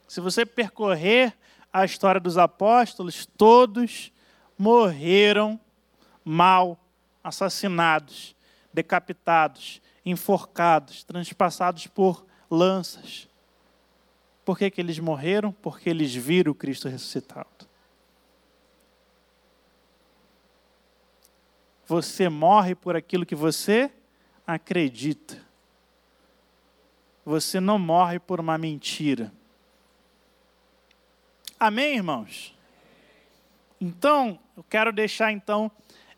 [0.09, 1.37] Se você percorrer
[1.71, 4.11] a história dos apóstolos, todos
[4.57, 5.61] morreram
[6.25, 6.81] mal,
[7.23, 8.35] assassinados,
[8.73, 13.29] decapitados, enforcados, transpassados por lanças.
[14.47, 15.53] Por que, que eles morreram?
[15.53, 17.74] Porque eles viram Cristo ressuscitado.
[21.87, 23.91] Você morre por aquilo que você
[24.47, 25.41] acredita.
[27.25, 29.33] Você não morre por uma mentira.
[31.59, 32.55] Amém, irmãos?
[33.81, 35.71] Então, eu quero deixar então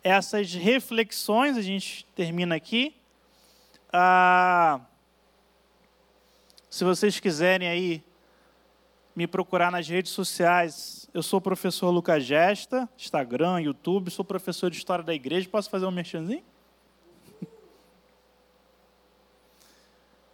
[0.02, 2.94] essas reflexões, a gente termina aqui.
[3.92, 4.80] Ah,
[6.70, 8.04] se vocês quiserem aí
[9.16, 14.70] me procurar nas redes sociais, eu sou o professor Lucas Gesta, Instagram, YouTube, sou professor
[14.70, 15.48] de História da Igreja.
[15.48, 16.44] Posso fazer um merchanzinho?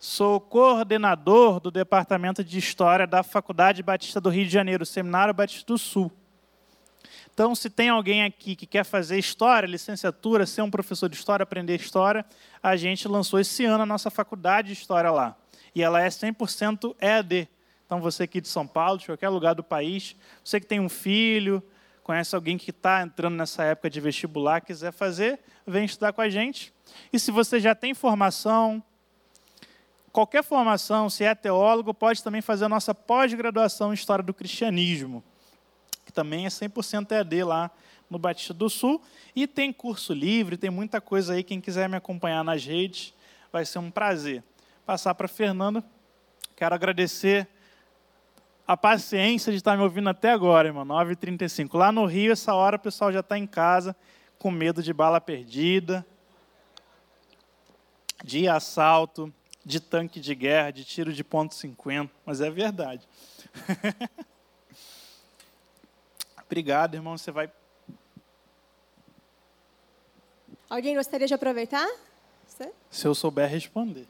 [0.00, 5.64] Sou coordenador do Departamento de História da Faculdade Batista do Rio de Janeiro, Seminário Batista
[5.72, 6.10] do Sul.
[7.32, 11.44] Então, se tem alguém aqui que quer fazer história, licenciatura, ser um professor de história,
[11.44, 12.26] aprender história,
[12.60, 15.36] a gente lançou esse ano a nossa faculdade de história lá.
[15.72, 17.48] E ela é 100% EAD.
[17.92, 20.88] Então, você aqui de São Paulo, de qualquer lugar do país, você que tem um
[20.88, 21.62] filho,
[22.02, 26.30] conhece alguém que está entrando nessa época de vestibular, quiser fazer, vem estudar com a
[26.30, 26.72] gente.
[27.12, 28.82] E se você já tem formação,
[30.10, 35.22] qualquer formação, se é teólogo, pode também fazer a nossa pós-graduação em História do Cristianismo,
[36.06, 37.70] que também é 100% EAD lá
[38.08, 39.02] no Batista do Sul.
[39.36, 41.44] E tem curso livre, tem muita coisa aí.
[41.44, 43.12] Quem quiser me acompanhar nas redes,
[43.52, 44.42] vai ser um prazer.
[44.86, 45.84] Passar para a Fernanda.
[46.56, 47.46] Quero agradecer
[48.72, 51.76] a paciência de estar me ouvindo até agora, irmão, 9h35.
[51.76, 53.94] Lá no Rio, essa hora, o pessoal já está em casa,
[54.38, 56.06] com medo de bala perdida,
[58.24, 59.30] de assalto,
[59.62, 63.06] de tanque de guerra, de tiro de ponto .50, mas é verdade.
[66.46, 67.52] Obrigado, irmão, você vai...
[70.70, 71.86] Alguém gostaria de aproveitar?
[72.46, 72.72] Você?
[72.90, 74.06] Se eu souber responder.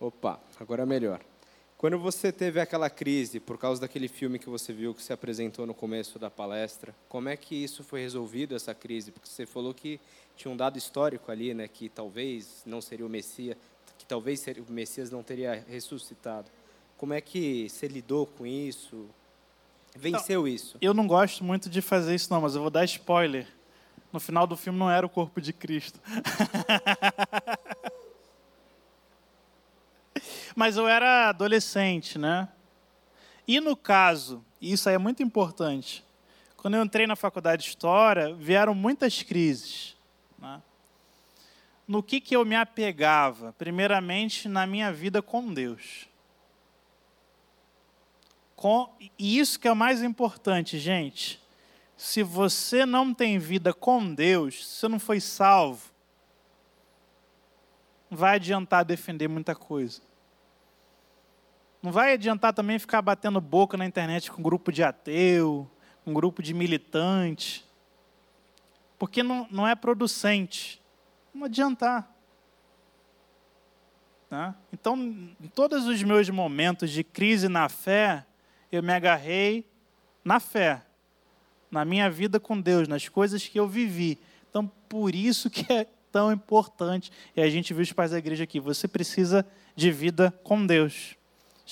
[0.00, 1.20] Opa, agora é melhor.
[1.76, 5.66] Quando você teve aquela crise por causa daquele filme que você viu que se apresentou
[5.66, 9.12] no começo da palestra, como é que isso foi resolvido essa crise?
[9.12, 10.00] Porque você falou que
[10.34, 13.58] tinha um dado histórico ali, né, que talvez não seria o Messias,
[13.98, 16.50] que talvez o Messias não teria ressuscitado.
[16.96, 19.04] Como é que você lidou com isso?
[19.94, 20.78] Venceu não, isso?
[20.80, 23.46] Eu não gosto muito de fazer isso não, mas eu vou dar spoiler.
[24.10, 26.00] No final do filme não era o corpo de Cristo.
[30.54, 32.48] Mas eu era adolescente, né?
[33.46, 36.04] E no caso, e isso aí é muito importante,
[36.56, 39.96] quando eu entrei na faculdade de História, vieram muitas crises.
[40.38, 40.60] Né?
[41.88, 43.52] No que, que eu me apegava?
[43.54, 46.06] Primeiramente, na minha vida com Deus.
[48.54, 51.40] Com, e isso que é o mais importante, gente.
[51.96, 55.90] Se você não tem vida com Deus, se você não foi salvo,
[58.10, 60.02] vai adiantar defender muita coisa.
[61.82, 65.70] Não vai adiantar também ficar batendo boca na internet com um grupo de ateu,
[66.06, 67.64] um grupo de militante,
[68.98, 70.80] porque não, não é producente.
[71.32, 72.14] Não adiantar.
[74.28, 74.54] Tá?
[74.72, 78.26] Então, em todos os meus momentos de crise na fé,
[78.70, 79.66] eu me agarrei
[80.22, 80.82] na fé,
[81.70, 84.18] na minha vida com Deus, nas coisas que eu vivi.
[84.50, 88.44] Então, por isso que é tão importante, e a gente viu os pais da igreja
[88.44, 91.16] aqui, você precisa de vida com Deus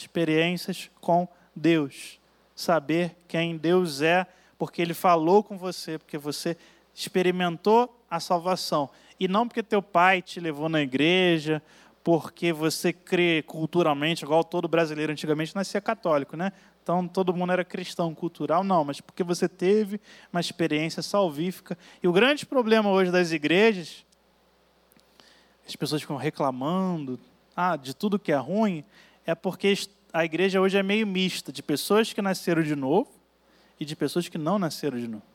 [0.01, 2.19] experiências com Deus.
[2.55, 4.27] Saber quem Deus é,
[4.59, 6.57] porque Ele falou com você, porque você
[6.95, 8.91] experimentou a salvação.
[9.21, 11.63] E não porque teu pai te levou na igreja,
[12.03, 16.53] porque você crê culturalmente, igual todo brasileiro antigamente nascia católico, né?
[16.83, 20.01] Então todo mundo era cristão cultural, não, mas porque você teve
[20.33, 21.77] uma experiência salvífica.
[22.03, 24.07] E o grande problema hoje das igrejas,
[25.67, 27.21] as pessoas ficam reclamando
[27.55, 28.85] ah, de tudo que é ruim,
[29.29, 29.75] é porque
[30.11, 33.13] a igreja hoje é meio mista de pessoas que nasceram de novo
[33.79, 35.27] e de pessoas que não nasceram de novo.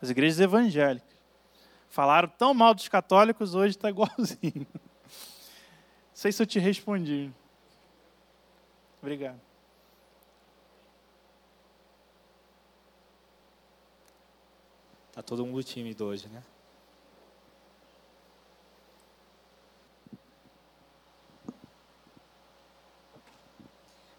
[0.00, 1.16] As igrejas evangélicas.
[1.88, 4.66] Falaram tão mal dos católicos, hoje está igualzinho.
[4.74, 4.80] Não
[6.12, 7.30] sei se eu te respondi.
[9.00, 9.40] Obrigado.
[15.10, 16.42] Está todo mundo tímido hoje, né?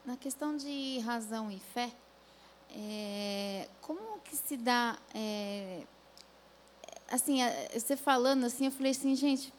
[0.05, 1.89] Na questão de razão e fé,
[2.75, 5.83] é, como que se dá, é,
[7.09, 7.37] assim,
[7.73, 9.53] você falando assim, eu falei assim, gente,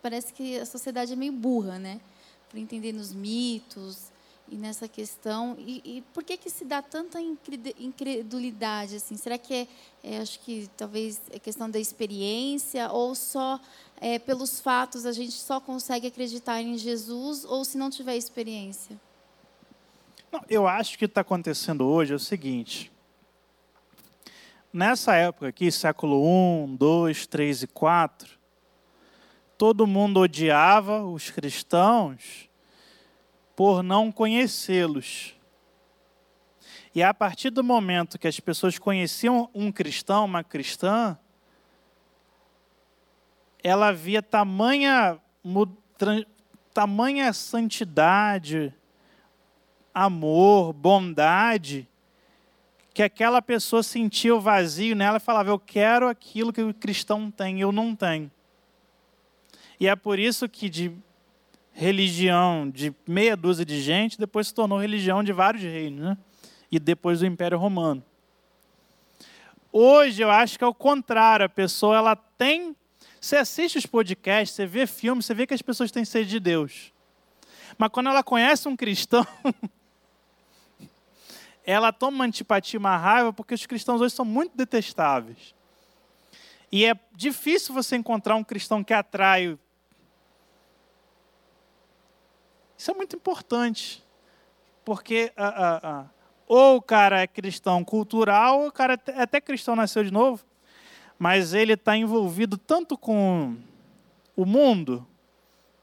[0.00, 2.00] parece que a sociedade é meio burra, né?
[2.48, 4.10] Para entender nos mitos
[4.48, 5.54] e nessa questão.
[5.58, 9.16] E, e, por que que se dá tanta incredulidade, assim?
[9.16, 9.68] Será que é,
[10.02, 13.60] é acho que talvez é questão da experiência ou só
[14.00, 18.98] é, pelos fatos a gente só consegue acreditar em Jesus ou se não tiver experiência?
[20.34, 22.90] Não, eu acho que o que está acontecendo hoje é o seguinte.
[24.72, 26.26] Nessa época aqui, século
[26.64, 28.36] 1, 2, 3 e 4,
[29.56, 32.50] todo mundo odiava os cristãos
[33.54, 35.36] por não conhecê-los.
[36.92, 41.16] E a partir do momento que as pessoas conheciam um cristão, uma cristã,
[43.62, 45.16] ela via tamanha,
[46.72, 48.74] tamanha santidade,
[49.94, 51.88] amor, bondade,
[52.92, 57.30] que aquela pessoa sentia o vazio nela e falava: Eu quero aquilo que o cristão
[57.30, 58.30] tem, eu não tenho.
[59.78, 60.92] E é por isso que de
[61.72, 66.18] religião de meia dúzia de gente, depois se tornou religião de vários reinos, né?
[66.70, 68.02] e depois do Império Romano.
[69.72, 72.76] Hoje eu acho que é o contrário, a pessoa ela tem.
[73.20, 76.38] Você assiste os podcasts, você vê filmes, você vê que as pessoas têm sede de
[76.38, 76.92] Deus.
[77.76, 79.26] Mas quando ela conhece um cristão,
[81.66, 85.54] ela toma uma antipatia, uma raiva, porque os cristãos hoje são muito detestáveis.
[86.70, 89.58] E é difícil você encontrar um cristão que atrai.
[92.76, 94.04] Isso é muito importante.
[94.84, 95.32] Porque
[96.46, 100.44] ou o cara é cristão cultural, ou o cara é até cristão nasceu de novo,
[101.18, 103.56] mas ele está envolvido tanto com
[104.36, 105.06] o mundo,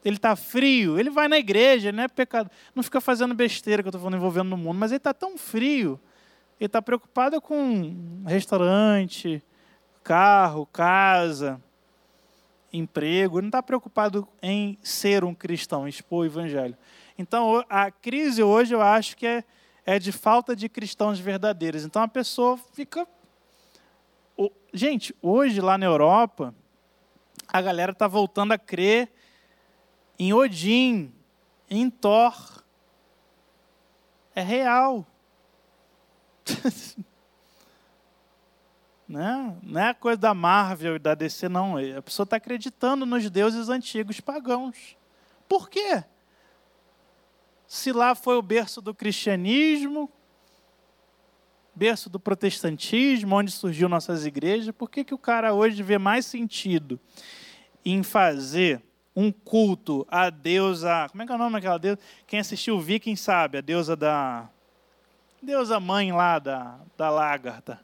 [0.04, 2.50] ele está frio, ele vai na igreja, não é pecado.
[2.74, 5.38] Não fica fazendo besteira que eu estou falando envolvendo no mundo, mas ele está tão
[5.38, 6.00] frio.
[6.58, 9.42] Ele está preocupado com restaurante,
[10.02, 11.60] carro, casa,
[12.72, 13.36] emprego.
[13.36, 16.76] Ele não está preocupado em ser um cristão, expor o evangelho.
[17.16, 19.44] Então, a crise hoje eu acho que é,
[19.86, 21.84] é de falta de cristãos verdadeiros.
[21.84, 23.06] Então, a pessoa fica.
[24.74, 26.54] Gente, hoje lá na Europa,
[27.46, 29.12] a galera está voltando a crer
[30.22, 31.12] em Odin,
[31.68, 32.62] em Thor.
[34.36, 35.04] É real.
[39.08, 39.58] né?
[39.64, 41.76] Não é coisa da Marvel e da DC, não.
[41.76, 44.96] A pessoa está acreditando nos deuses antigos pagãos.
[45.48, 46.04] Por quê?
[47.66, 50.08] Se lá foi o berço do cristianismo,
[51.74, 56.26] berço do protestantismo, onde surgiu nossas igrejas, por que, que o cara hoje vê mais
[56.26, 57.00] sentido
[57.84, 58.84] em fazer
[59.14, 61.06] um culto à deusa.
[61.10, 61.98] Como é que é o nome daquela deusa?
[62.26, 64.48] Quem assistiu Viking sabe, a deusa da.
[65.40, 67.80] Deusa mãe lá da, da lagarta.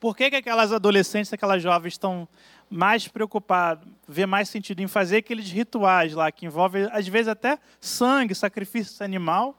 [0.00, 2.28] Por que, que aquelas adolescentes, aquelas jovens estão
[2.68, 7.58] mais preocupadas, vê mais sentido em fazer aqueles rituais lá, que envolvem, às vezes, até
[7.80, 9.56] sangue, sacrifício animal,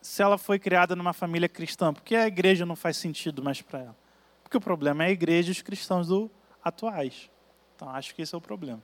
[0.00, 1.92] se ela foi criada numa família cristã?
[1.92, 3.96] Porque a igreja não faz sentido mais para ela.
[4.42, 6.30] Porque o problema é a igreja e os cristãos do,
[6.68, 7.30] atuais.
[7.74, 8.82] Então, acho que esse é o problema.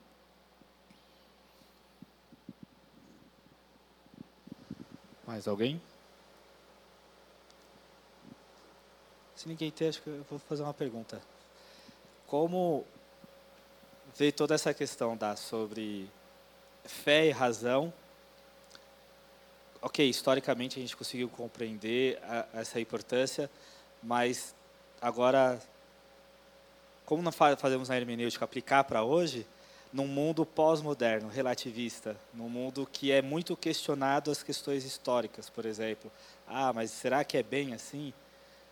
[5.26, 5.80] Mais alguém?
[9.34, 11.20] Se ninguém tem, acho que eu vou fazer uma pergunta.
[12.26, 12.84] Como
[14.16, 16.10] ver toda essa questão da sobre
[16.84, 17.92] fé e razão?
[19.82, 23.50] Ok, historicamente a gente conseguiu compreender a, essa importância,
[24.02, 24.54] mas
[25.00, 25.60] agora
[27.04, 29.46] como nós fazemos na hermenêutica aplicar para hoje,
[29.92, 36.10] num mundo pós-moderno, relativista, num mundo que é muito questionado as questões históricas, por exemplo.
[36.48, 38.12] Ah, mas será que é bem assim?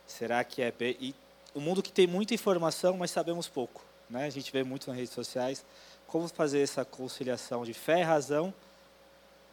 [0.07, 0.97] Será que é bem...
[1.01, 1.14] E
[1.55, 3.85] um mundo que tem muita informação, mas sabemos pouco.
[4.11, 4.24] Né?
[4.24, 5.64] A gente vê muito nas redes sociais.
[6.09, 8.53] Como fazer essa conciliação de fé e razão,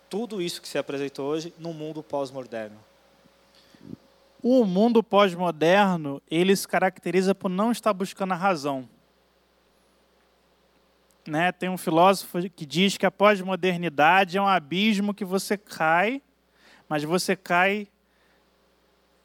[0.10, 2.89] tudo isso que se apresentou hoje, num mundo pós-moderno?
[4.42, 8.88] O mundo pós-moderno, ele se caracteriza por não estar buscando a razão.
[11.28, 11.52] Né?
[11.52, 16.22] Tem um filósofo que diz que a pós-modernidade é um abismo que você cai,
[16.88, 17.88] mas você cai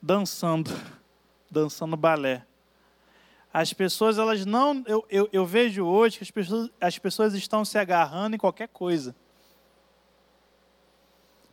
[0.03, 0.71] dançando,
[1.49, 2.45] dançando balé.
[3.53, 4.83] As pessoas, elas não.
[4.85, 8.67] Eu, eu, eu vejo hoje que as pessoas, as pessoas estão se agarrando em qualquer
[8.67, 9.15] coisa.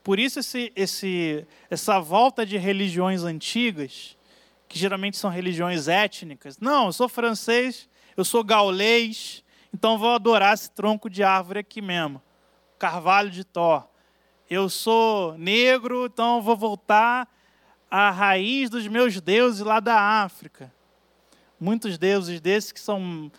[0.03, 4.17] Por isso esse, esse, essa volta de religiões antigas,
[4.67, 6.57] que geralmente são religiões étnicas.
[6.57, 9.43] Não, eu sou francês, eu sou gaulês,
[9.73, 12.21] então vou adorar esse tronco de árvore aqui mesmo.
[12.79, 13.87] Carvalho de Thor.
[14.49, 17.27] Eu sou negro, então vou voltar
[17.89, 20.73] à raiz dos meus deuses lá da África.
[21.59, 23.31] Muitos deuses desses que são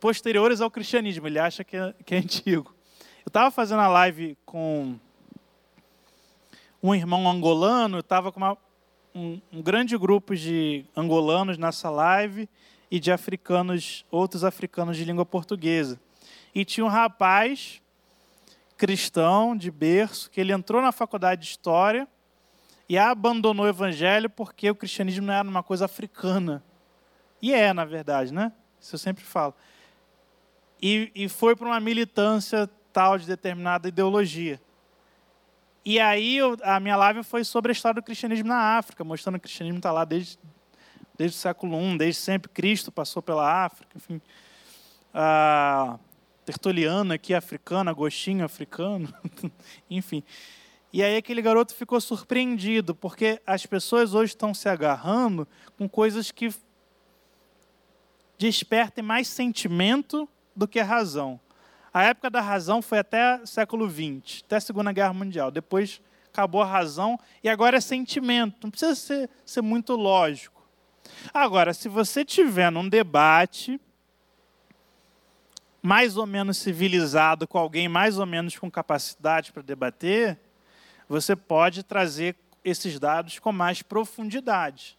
[0.00, 2.74] posteriores ao cristianismo, ele acha que é, que é antigo.
[3.24, 4.98] Eu estava fazendo a live com
[6.82, 8.56] um irmão angolano, eu estava com uma,
[9.14, 12.48] um, um, grande grupo de angolanos nessa live
[12.90, 16.00] e de africanos, outros africanos de língua portuguesa.
[16.54, 17.80] E tinha um rapaz
[18.76, 22.08] cristão de berço que ele entrou na faculdade de história
[22.88, 26.64] e abandonou o evangelho porque o cristianismo não era uma coisa africana.
[27.42, 28.52] E é, na verdade, né?
[28.80, 29.54] Isso eu sempre falo.
[30.80, 34.60] E, e foi para uma militância tal de determinada ideologia.
[35.84, 39.40] E aí a minha live foi sobre a história do cristianismo na África, mostrando que
[39.40, 40.38] o cristianismo está lá desde,
[41.16, 44.20] desde o século I, desde sempre Cristo passou pela África, enfim.
[45.14, 45.98] Ah,
[46.44, 49.12] Tertuliano aqui, africano, Agostinho, africano,
[49.88, 50.22] enfim.
[50.92, 55.46] E aí aquele garoto ficou surpreendido, porque as pessoas hoje estão se agarrando
[55.78, 56.52] com coisas que
[58.36, 61.40] despertem mais sentimento do que razão.
[61.92, 65.50] A época da razão foi até século XX, até a Segunda Guerra Mundial.
[65.50, 66.00] Depois
[66.32, 68.58] acabou a razão e agora é sentimento.
[68.62, 70.60] Não precisa ser, ser muito lógico.
[71.34, 73.80] Agora, se você tiver num debate
[75.82, 80.38] mais ou menos civilizado, com alguém mais ou menos com capacidade para debater,
[81.08, 84.98] você pode trazer esses dados com mais profundidade.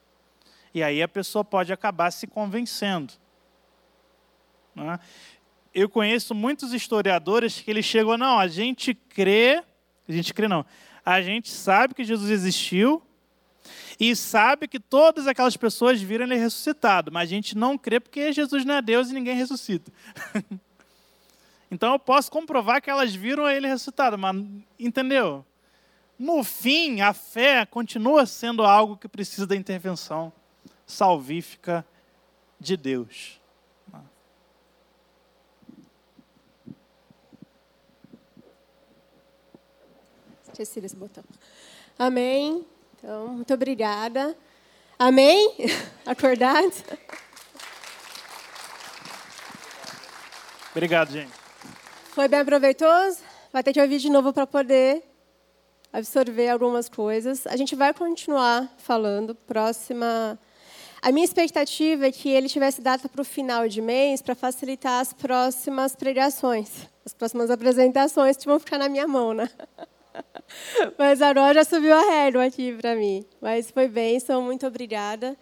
[0.74, 3.14] E aí a pessoa pode acabar se convencendo.
[4.76, 5.00] Né?
[5.74, 9.64] Eu conheço muitos historiadores que eles chegam, não, a gente crê,
[10.08, 10.66] a gente crê não,
[11.06, 13.02] a gente sabe que Jesus existiu
[14.00, 18.34] e sabe que todas aquelas pessoas viram ele ressuscitado, mas a gente não crê porque
[18.34, 19.92] Jesus não é Deus e ninguém ressuscita.
[21.72, 24.36] então eu posso comprovar que elas viram ele ressuscitado, mas
[24.80, 25.46] entendeu?
[26.18, 30.32] No fim, a fé continua sendo algo que precisa da intervenção
[30.86, 31.86] salvífica
[32.60, 33.41] de Deus.
[40.52, 41.24] Esqueci desse botão.
[41.98, 42.66] Amém.
[42.98, 44.36] Então, muito obrigada.
[44.98, 45.56] Amém?
[46.06, 46.84] Acordados?
[50.72, 51.32] Obrigado, gente.
[52.14, 53.32] Foi bem proveitoso?
[53.52, 55.04] vai ter que ouvir de novo para poder
[55.92, 57.46] absorver algumas coisas.
[57.48, 59.36] A gente vai continuar falando.
[59.36, 60.40] Próxima.
[61.02, 65.02] A minha expectativa é que ele tivesse data para o final de mês para facilitar
[65.02, 69.50] as próximas pregações, as próximas apresentações que vão ficar na minha mão, né?
[70.98, 73.26] Mas agora já subiu a régua aqui para mim.
[73.42, 75.38] Mas foi bênção, muito obrigada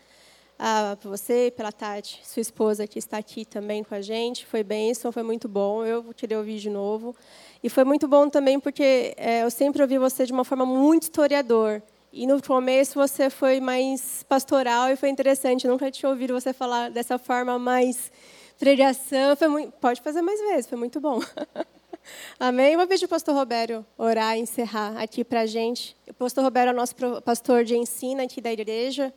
[1.01, 4.45] por você, pela Tati, sua esposa que está aqui também com a gente.
[4.45, 5.85] Foi bênção, foi muito bom.
[5.85, 7.15] Eu queria ouvir de novo.
[7.63, 11.03] E foi muito bom também porque é, eu sempre ouvi você de uma forma muito
[11.03, 11.81] historiador.
[12.11, 15.65] E no começo você foi mais pastoral e foi interessante.
[15.65, 18.11] Eu nunca tinha ouvido você falar dessa forma mais
[18.59, 19.35] pregação.
[19.37, 21.19] Foi muito, pode fazer mais vezes, foi muito bom.
[22.39, 22.75] Amém?
[22.75, 25.95] Vou pedir o pastor Roberto orar e encerrar aqui para a gente.
[26.07, 29.13] O pastor Roberto é o nosso pastor de ensino aqui da igreja,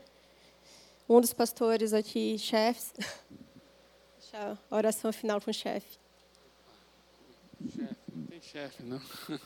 [1.09, 2.93] um dos pastores aqui, chefes.
[4.19, 5.99] Deixa a oração final com o chefe.
[7.69, 9.01] Chefe, não tem chefe, não.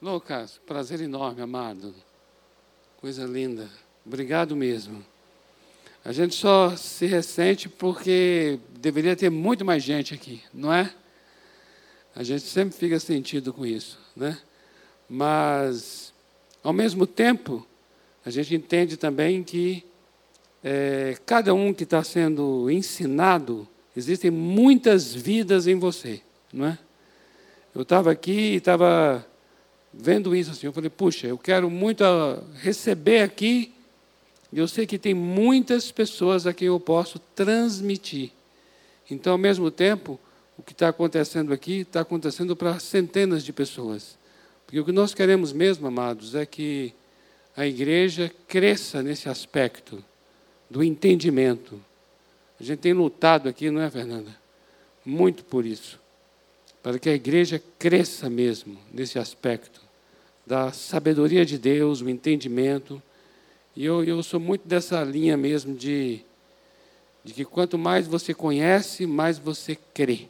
[0.00, 1.94] Lucas, prazer enorme, amado.
[3.00, 3.68] Coisa linda.
[4.04, 5.04] Obrigado mesmo.
[6.04, 10.94] A gente só se ressente porque deveria ter muito mais gente aqui, não é?
[12.16, 14.38] A gente sempre fica sentido com isso, né?
[15.06, 16.14] Mas,
[16.62, 17.66] ao mesmo tempo,
[18.24, 19.84] a gente entende também que
[20.64, 26.78] é, cada um que está sendo ensinado, existem muitas vidas em você, não é?
[27.74, 29.24] Eu estava aqui e estava
[29.92, 33.74] vendo isso assim, eu falei, puxa, eu quero muito ah, receber aqui,
[34.50, 38.32] e eu sei que tem muitas pessoas a quem eu posso transmitir.
[39.10, 40.18] Então, ao mesmo tempo,
[40.58, 44.16] o que está acontecendo aqui está acontecendo para centenas de pessoas.
[44.64, 46.92] Porque o que nós queremos mesmo, amados, é que
[47.56, 50.02] a igreja cresça nesse aspecto
[50.68, 51.80] do entendimento.
[52.58, 54.34] A gente tem lutado aqui, não é, Fernanda?
[55.04, 56.00] Muito por isso.
[56.82, 59.80] Para que a igreja cresça mesmo nesse aspecto
[60.46, 63.02] da sabedoria de Deus, o entendimento.
[63.74, 66.20] E eu, eu sou muito dessa linha mesmo de,
[67.24, 70.28] de que quanto mais você conhece, mais você crê.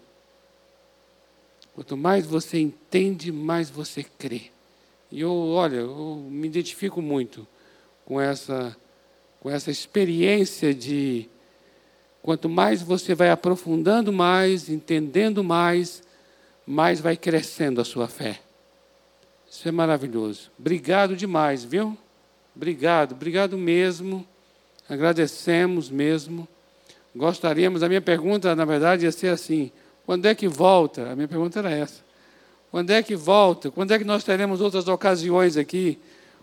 [1.77, 4.45] Quanto mais você entende, mais você crê.
[5.13, 7.47] E eu, olha, eu me identifico muito
[8.07, 8.75] com essa,
[9.41, 11.29] com essa experiência de
[12.23, 16.03] quanto mais você vai aprofundando mais, entendendo mais,
[16.67, 18.41] mais vai crescendo a sua fé.
[19.47, 20.51] Isso é maravilhoso.
[20.59, 21.95] Obrigado demais, viu?
[22.57, 24.27] Obrigado, obrigado mesmo.
[24.89, 26.49] Agradecemos mesmo.
[27.15, 29.71] Gostaríamos, a minha pergunta, na verdade, ia ser assim:
[30.07, 31.11] quando é que volta?
[31.11, 32.01] A minha pergunta era essa.
[32.71, 33.73] Quando é que volta?
[33.73, 35.99] Quando é que nós teremos outras ocasiões aqui?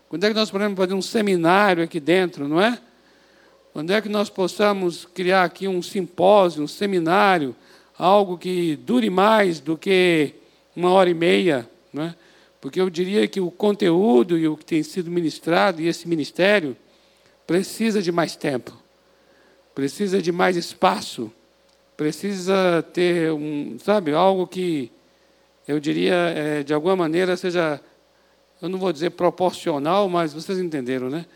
[0.06, 2.78] Quando é que nós podemos fazer um seminário aqui dentro, não é?
[3.72, 7.56] Quando é que nós possamos criar aqui um simpósio, um seminário,
[7.98, 10.34] algo que dure mais do que
[10.76, 12.14] uma hora e meia, não é?
[12.60, 16.76] Porque eu diria que o conteúdo e o que tem sido ministrado e esse ministério
[17.46, 18.72] precisa de mais tempo,
[19.74, 21.32] precisa de mais espaço
[21.96, 24.90] precisa ter um, sabe, algo que
[25.66, 27.80] eu diria, é, de alguma maneira, seja,
[28.60, 31.26] eu não vou dizer proporcional, mas vocês entenderam, né?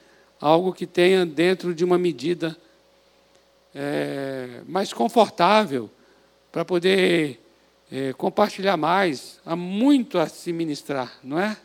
[0.41, 2.57] Algo que tenha dentro de uma medida
[3.75, 5.91] é, mais confortável
[6.53, 7.41] para poder
[7.91, 9.41] é, compartilhar mais.
[9.45, 11.57] Há muito a se ministrar, não é?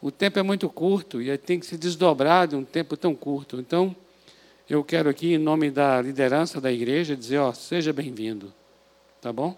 [0.00, 3.58] O tempo é muito curto e tem que se desdobrar de um tempo tão curto.
[3.58, 3.96] Então,
[4.68, 8.52] eu quero aqui, em nome da liderança da igreja, dizer: ó, seja bem-vindo,
[9.20, 9.56] tá bom?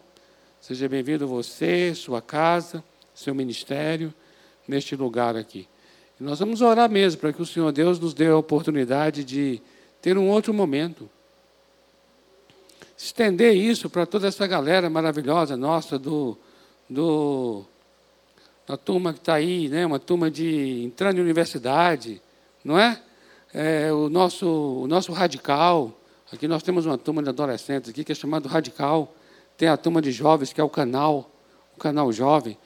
[0.60, 4.12] Seja bem-vindo você, sua casa, seu ministério,
[4.66, 5.66] neste lugar aqui.
[6.20, 9.62] E nós vamos orar mesmo para que o Senhor Deus nos dê a oportunidade de
[10.02, 11.08] ter um outro momento.
[12.96, 16.36] Estender isso para toda essa galera maravilhosa nossa do,
[16.90, 17.64] do
[18.66, 19.86] da turma que está aí, né?
[19.86, 22.20] uma turma de entrando em universidade,
[22.62, 23.00] não é?
[23.52, 25.92] É, o, nosso, o nosso radical.
[26.32, 29.14] Aqui nós temos uma turma de adolescentes aqui que é chamado Radical.
[29.56, 31.30] Tem a turma de jovens, que é o canal,
[31.76, 32.56] o canal jovem.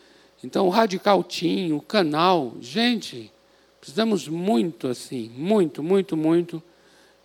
[0.42, 3.32] Então, o Radical Team, o canal, gente,
[3.80, 6.62] precisamos muito assim, muito, muito, muito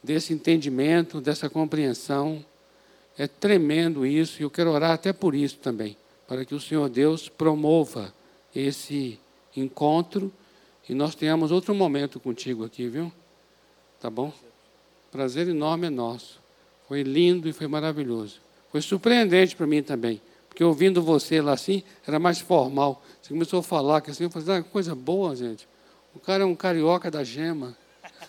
[0.04, 2.46] desse entendimento, dessa compreensão.
[3.18, 5.98] É tremendo isso, e eu quero orar até por isso também,
[6.28, 8.14] para que o Senhor Deus promova
[8.56, 9.20] esse
[9.56, 10.32] encontro
[10.88, 13.12] e nós tenhamos outro momento contigo aqui, viu?
[14.00, 14.34] Tá bom?
[15.12, 16.40] Prazer enorme é nosso.
[16.88, 18.40] Foi lindo e foi maravilhoso.
[18.72, 20.22] Foi surpreendente para mim também.
[20.48, 23.04] Porque ouvindo você lá assim, era mais formal.
[23.22, 25.68] Você começou a falar que assim, eu falei, ah, coisa boa, gente.
[26.16, 27.76] O cara é um carioca da gema.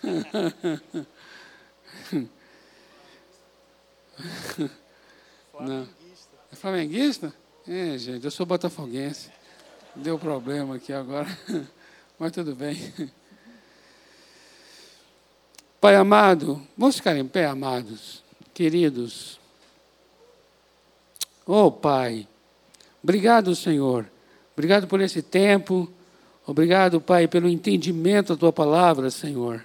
[5.61, 5.89] Não.
[6.53, 7.33] É flamenguista?
[7.67, 9.31] É, gente, eu sou botafoguense.
[9.95, 11.29] Deu problema aqui agora,
[12.19, 12.77] mas tudo bem.
[15.81, 18.23] Pai amado, vamos ficar em pé, amados,
[18.53, 19.39] queridos.
[21.47, 22.27] Oh, Pai,
[23.03, 24.11] obrigado, Senhor.
[24.55, 25.89] Obrigado por esse tempo.
[26.45, 29.63] Obrigado, Pai, pelo entendimento da tua palavra, Senhor.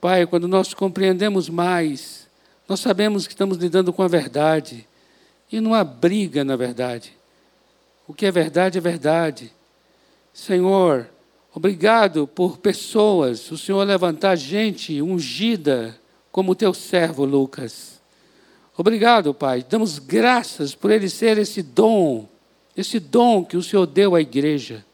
[0.00, 2.26] Pai, quando nós compreendemos mais,
[2.66, 4.88] nós sabemos que estamos lidando com a verdade.
[5.52, 7.12] E não há briga na verdade.
[8.08, 9.52] O que é verdade é verdade.
[10.32, 11.10] Senhor,
[11.52, 15.98] Obrigado por pessoas, o Senhor levantar gente ungida
[16.30, 18.00] como teu servo Lucas.
[18.76, 19.64] Obrigado, Pai.
[19.68, 22.28] Damos graças por ele ser esse dom,
[22.76, 24.84] esse dom que o Senhor deu à igreja.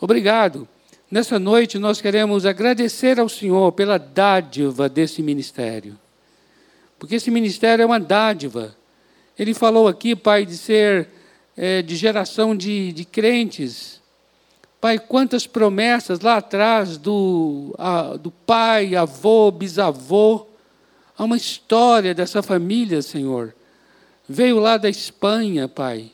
[0.00, 0.68] Obrigado.
[1.08, 5.96] Nessa noite nós queremos agradecer ao Senhor pela dádiva desse ministério.
[6.98, 8.76] Porque esse ministério é uma dádiva.
[9.38, 11.08] Ele falou aqui, Pai, de ser
[11.56, 14.00] é, de geração de, de crentes
[14.86, 20.46] Pai, quantas promessas lá atrás do, a, do pai, avô, bisavô.
[21.18, 23.52] Há uma história dessa família, Senhor.
[24.28, 26.12] Veio lá da Espanha, Pai,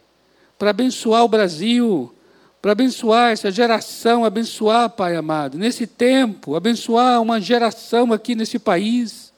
[0.59, 2.15] para abençoar o Brasil,
[2.62, 9.35] para abençoar essa geração, abençoar, Pai amado, nesse tempo, abençoar uma geração aqui nesse país.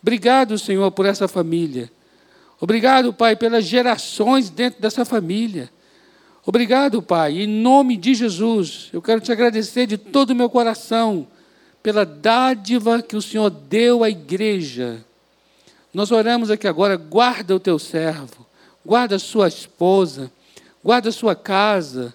[0.00, 1.92] Obrigado, Senhor, por essa família.
[2.58, 5.68] Obrigado, Pai, pelas gerações dentro dessa família.
[6.46, 8.90] Obrigado, Pai, em nome de Jesus.
[8.92, 11.26] Eu quero te agradecer de todo o meu coração
[11.82, 15.02] pela dádiva que o Senhor deu à igreja.
[15.92, 18.46] Nós oramos aqui agora, guarda o teu servo,
[18.84, 20.30] guarda a sua esposa,
[20.82, 22.14] guarda a sua casa.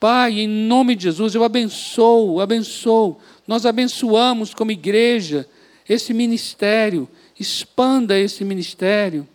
[0.00, 3.20] Pai, em nome de Jesus, eu abençoo, abençoo.
[3.46, 5.46] Nós abençoamos como igreja
[5.86, 7.06] esse ministério,
[7.38, 9.28] expanda esse ministério.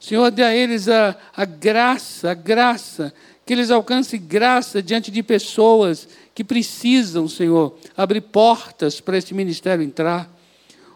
[0.00, 3.12] Senhor, dê a eles a, a graça, a graça
[3.48, 9.82] que eles alcancem graça diante de pessoas que precisam, Senhor, abrir portas para esse ministério
[9.82, 10.30] entrar.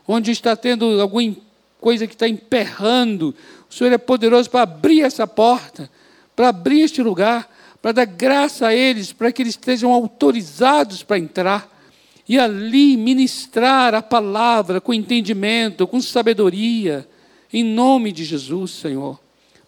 [0.07, 1.35] Onde está tendo alguma
[1.81, 3.35] coisa que está emperrando,
[3.71, 5.91] o Senhor é poderoso para abrir essa porta,
[6.37, 7.51] para abrir este lugar,
[7.81, 11.67] para dar graça a eles, para que eles estejam autorizados para entrar
[12.29, 17.09] e ali ministrar a palavra com entendimento, com sabedoria,
[17.51, 19.19] em nome de Jesus, Senhor.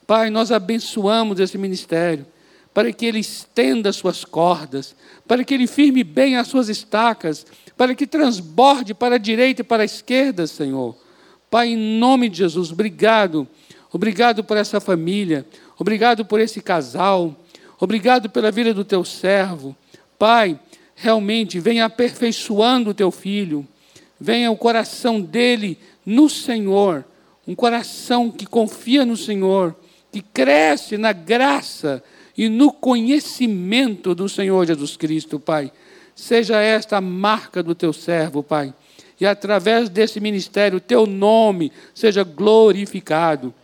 [0.06, 2.26] Pai, nós abençoamos esse ministério
[2.74, 4.96] para que ele estenda as suas cordas,
[5.28, 7.46] para que ele firme bem as suas estacas,
[7.76, 10.96] para que transborde para a direita e para a esquerda, Senhor.
[11.48, 13.46] Pai, em nome de Jesus, obrigado.
[13.94, 15.46] Obrigado por essa família,
[15.78, 17.32] obrigado por esse casal,
[17.78, 19.76] obrigado pela vida do teu servo.
[20.18, 20.58] Pai,
[20.96, 23.64] realmente venha aperfeiçoando o teu filho,
[24.18, 27.04] venha o coração dele no Senhor,
[27.46, 29.76] um coração que confia no Senhor,
[30.10, 32.02] que cresce na graça
[32.36, 35.72] e no conhecimento do Senhor Jesus Cristo, Pai.
[36.14, 38.72] Seja esta a marca do teu servo, Pai.
[39.20, 43.54] E através desse ministério, teu nome seja glorificado.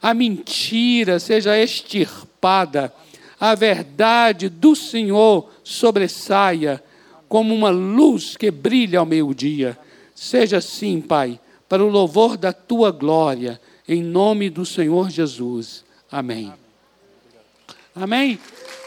[0.00, 2.92] A mentira seja extirpada.
[3.38, 6.82] A verdade do Senhor sobressaia
[7.28, 9.78] como uma luz que brilha ao meio-dia.
[10.14, 15.84] Seja assim, Pai, para o louvor da tua glória, em nome do Senhor Jesus.
[16.10, 16.46] Amém.
[16.46, 16.59] Amém?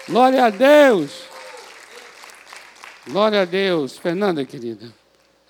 [0.08, 1.24] Glória a Deus.
[3.06, 3.98] Glória a Deus.
[3.98, 4.94] Fernanda, querida.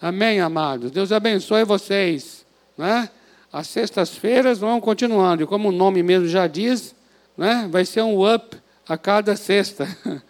[0.01, 0.89] Amém, amados.
[0.89, 2.43] Deus abençoe vocês.
[2.75, 3.07] Né?
[3.51, 5.43] As sextas-feiras vão continuando.
[5.43, 6.95] E como o nome mesmo já diz,
[7.38, 7.67] né?
[7.69, 8.57] vai ser um up
[8.89, 9.88] a cada sexta.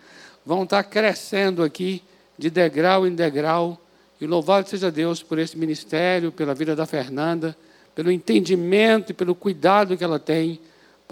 [0.46, 2.04] Vão estar crescendo aqui
[2.38, 3.80] de degrau em degrau.
[4.20, 7.56] E louvado seja Deus por esse ministério, pela vida da Fernanda,
[7.96, 10.60] pelo entendimento e pelo cuidado que ela tem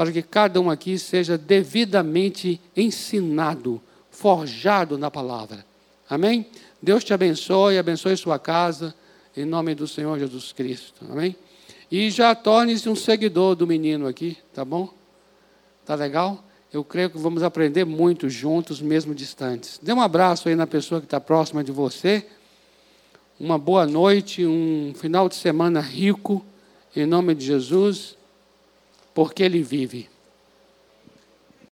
[0.01, 3.79] para que cada um aqui seja devidamente ensinado,
[4.09, 5.63] forjado na palavra.
[6.09, 6.47] Amém?
[6.81, 8.95] Deus te abençoe, abençoe sua casa,
[9.37, 11.05] em nome do Senhor Jesus Cristo.
[11.07, 11.35] Amém?
[11.91, 14.91] E já torne-se um seguidor do menino aqui, tá bom?
[15.85, 16.43] Tá legal?
[16.73, 19.79] Eu creio que vamos aprender muito juntos, mesmo distantes.
[19.83, 22.25] Dê um abraço aí na pessoa que está próxima de você.
[23.39, 26.43] Uma boa noite, um final de semana rico,
[26.95, 28.19] em nome de Jesus
[29.13, 30.10] porque ele vive.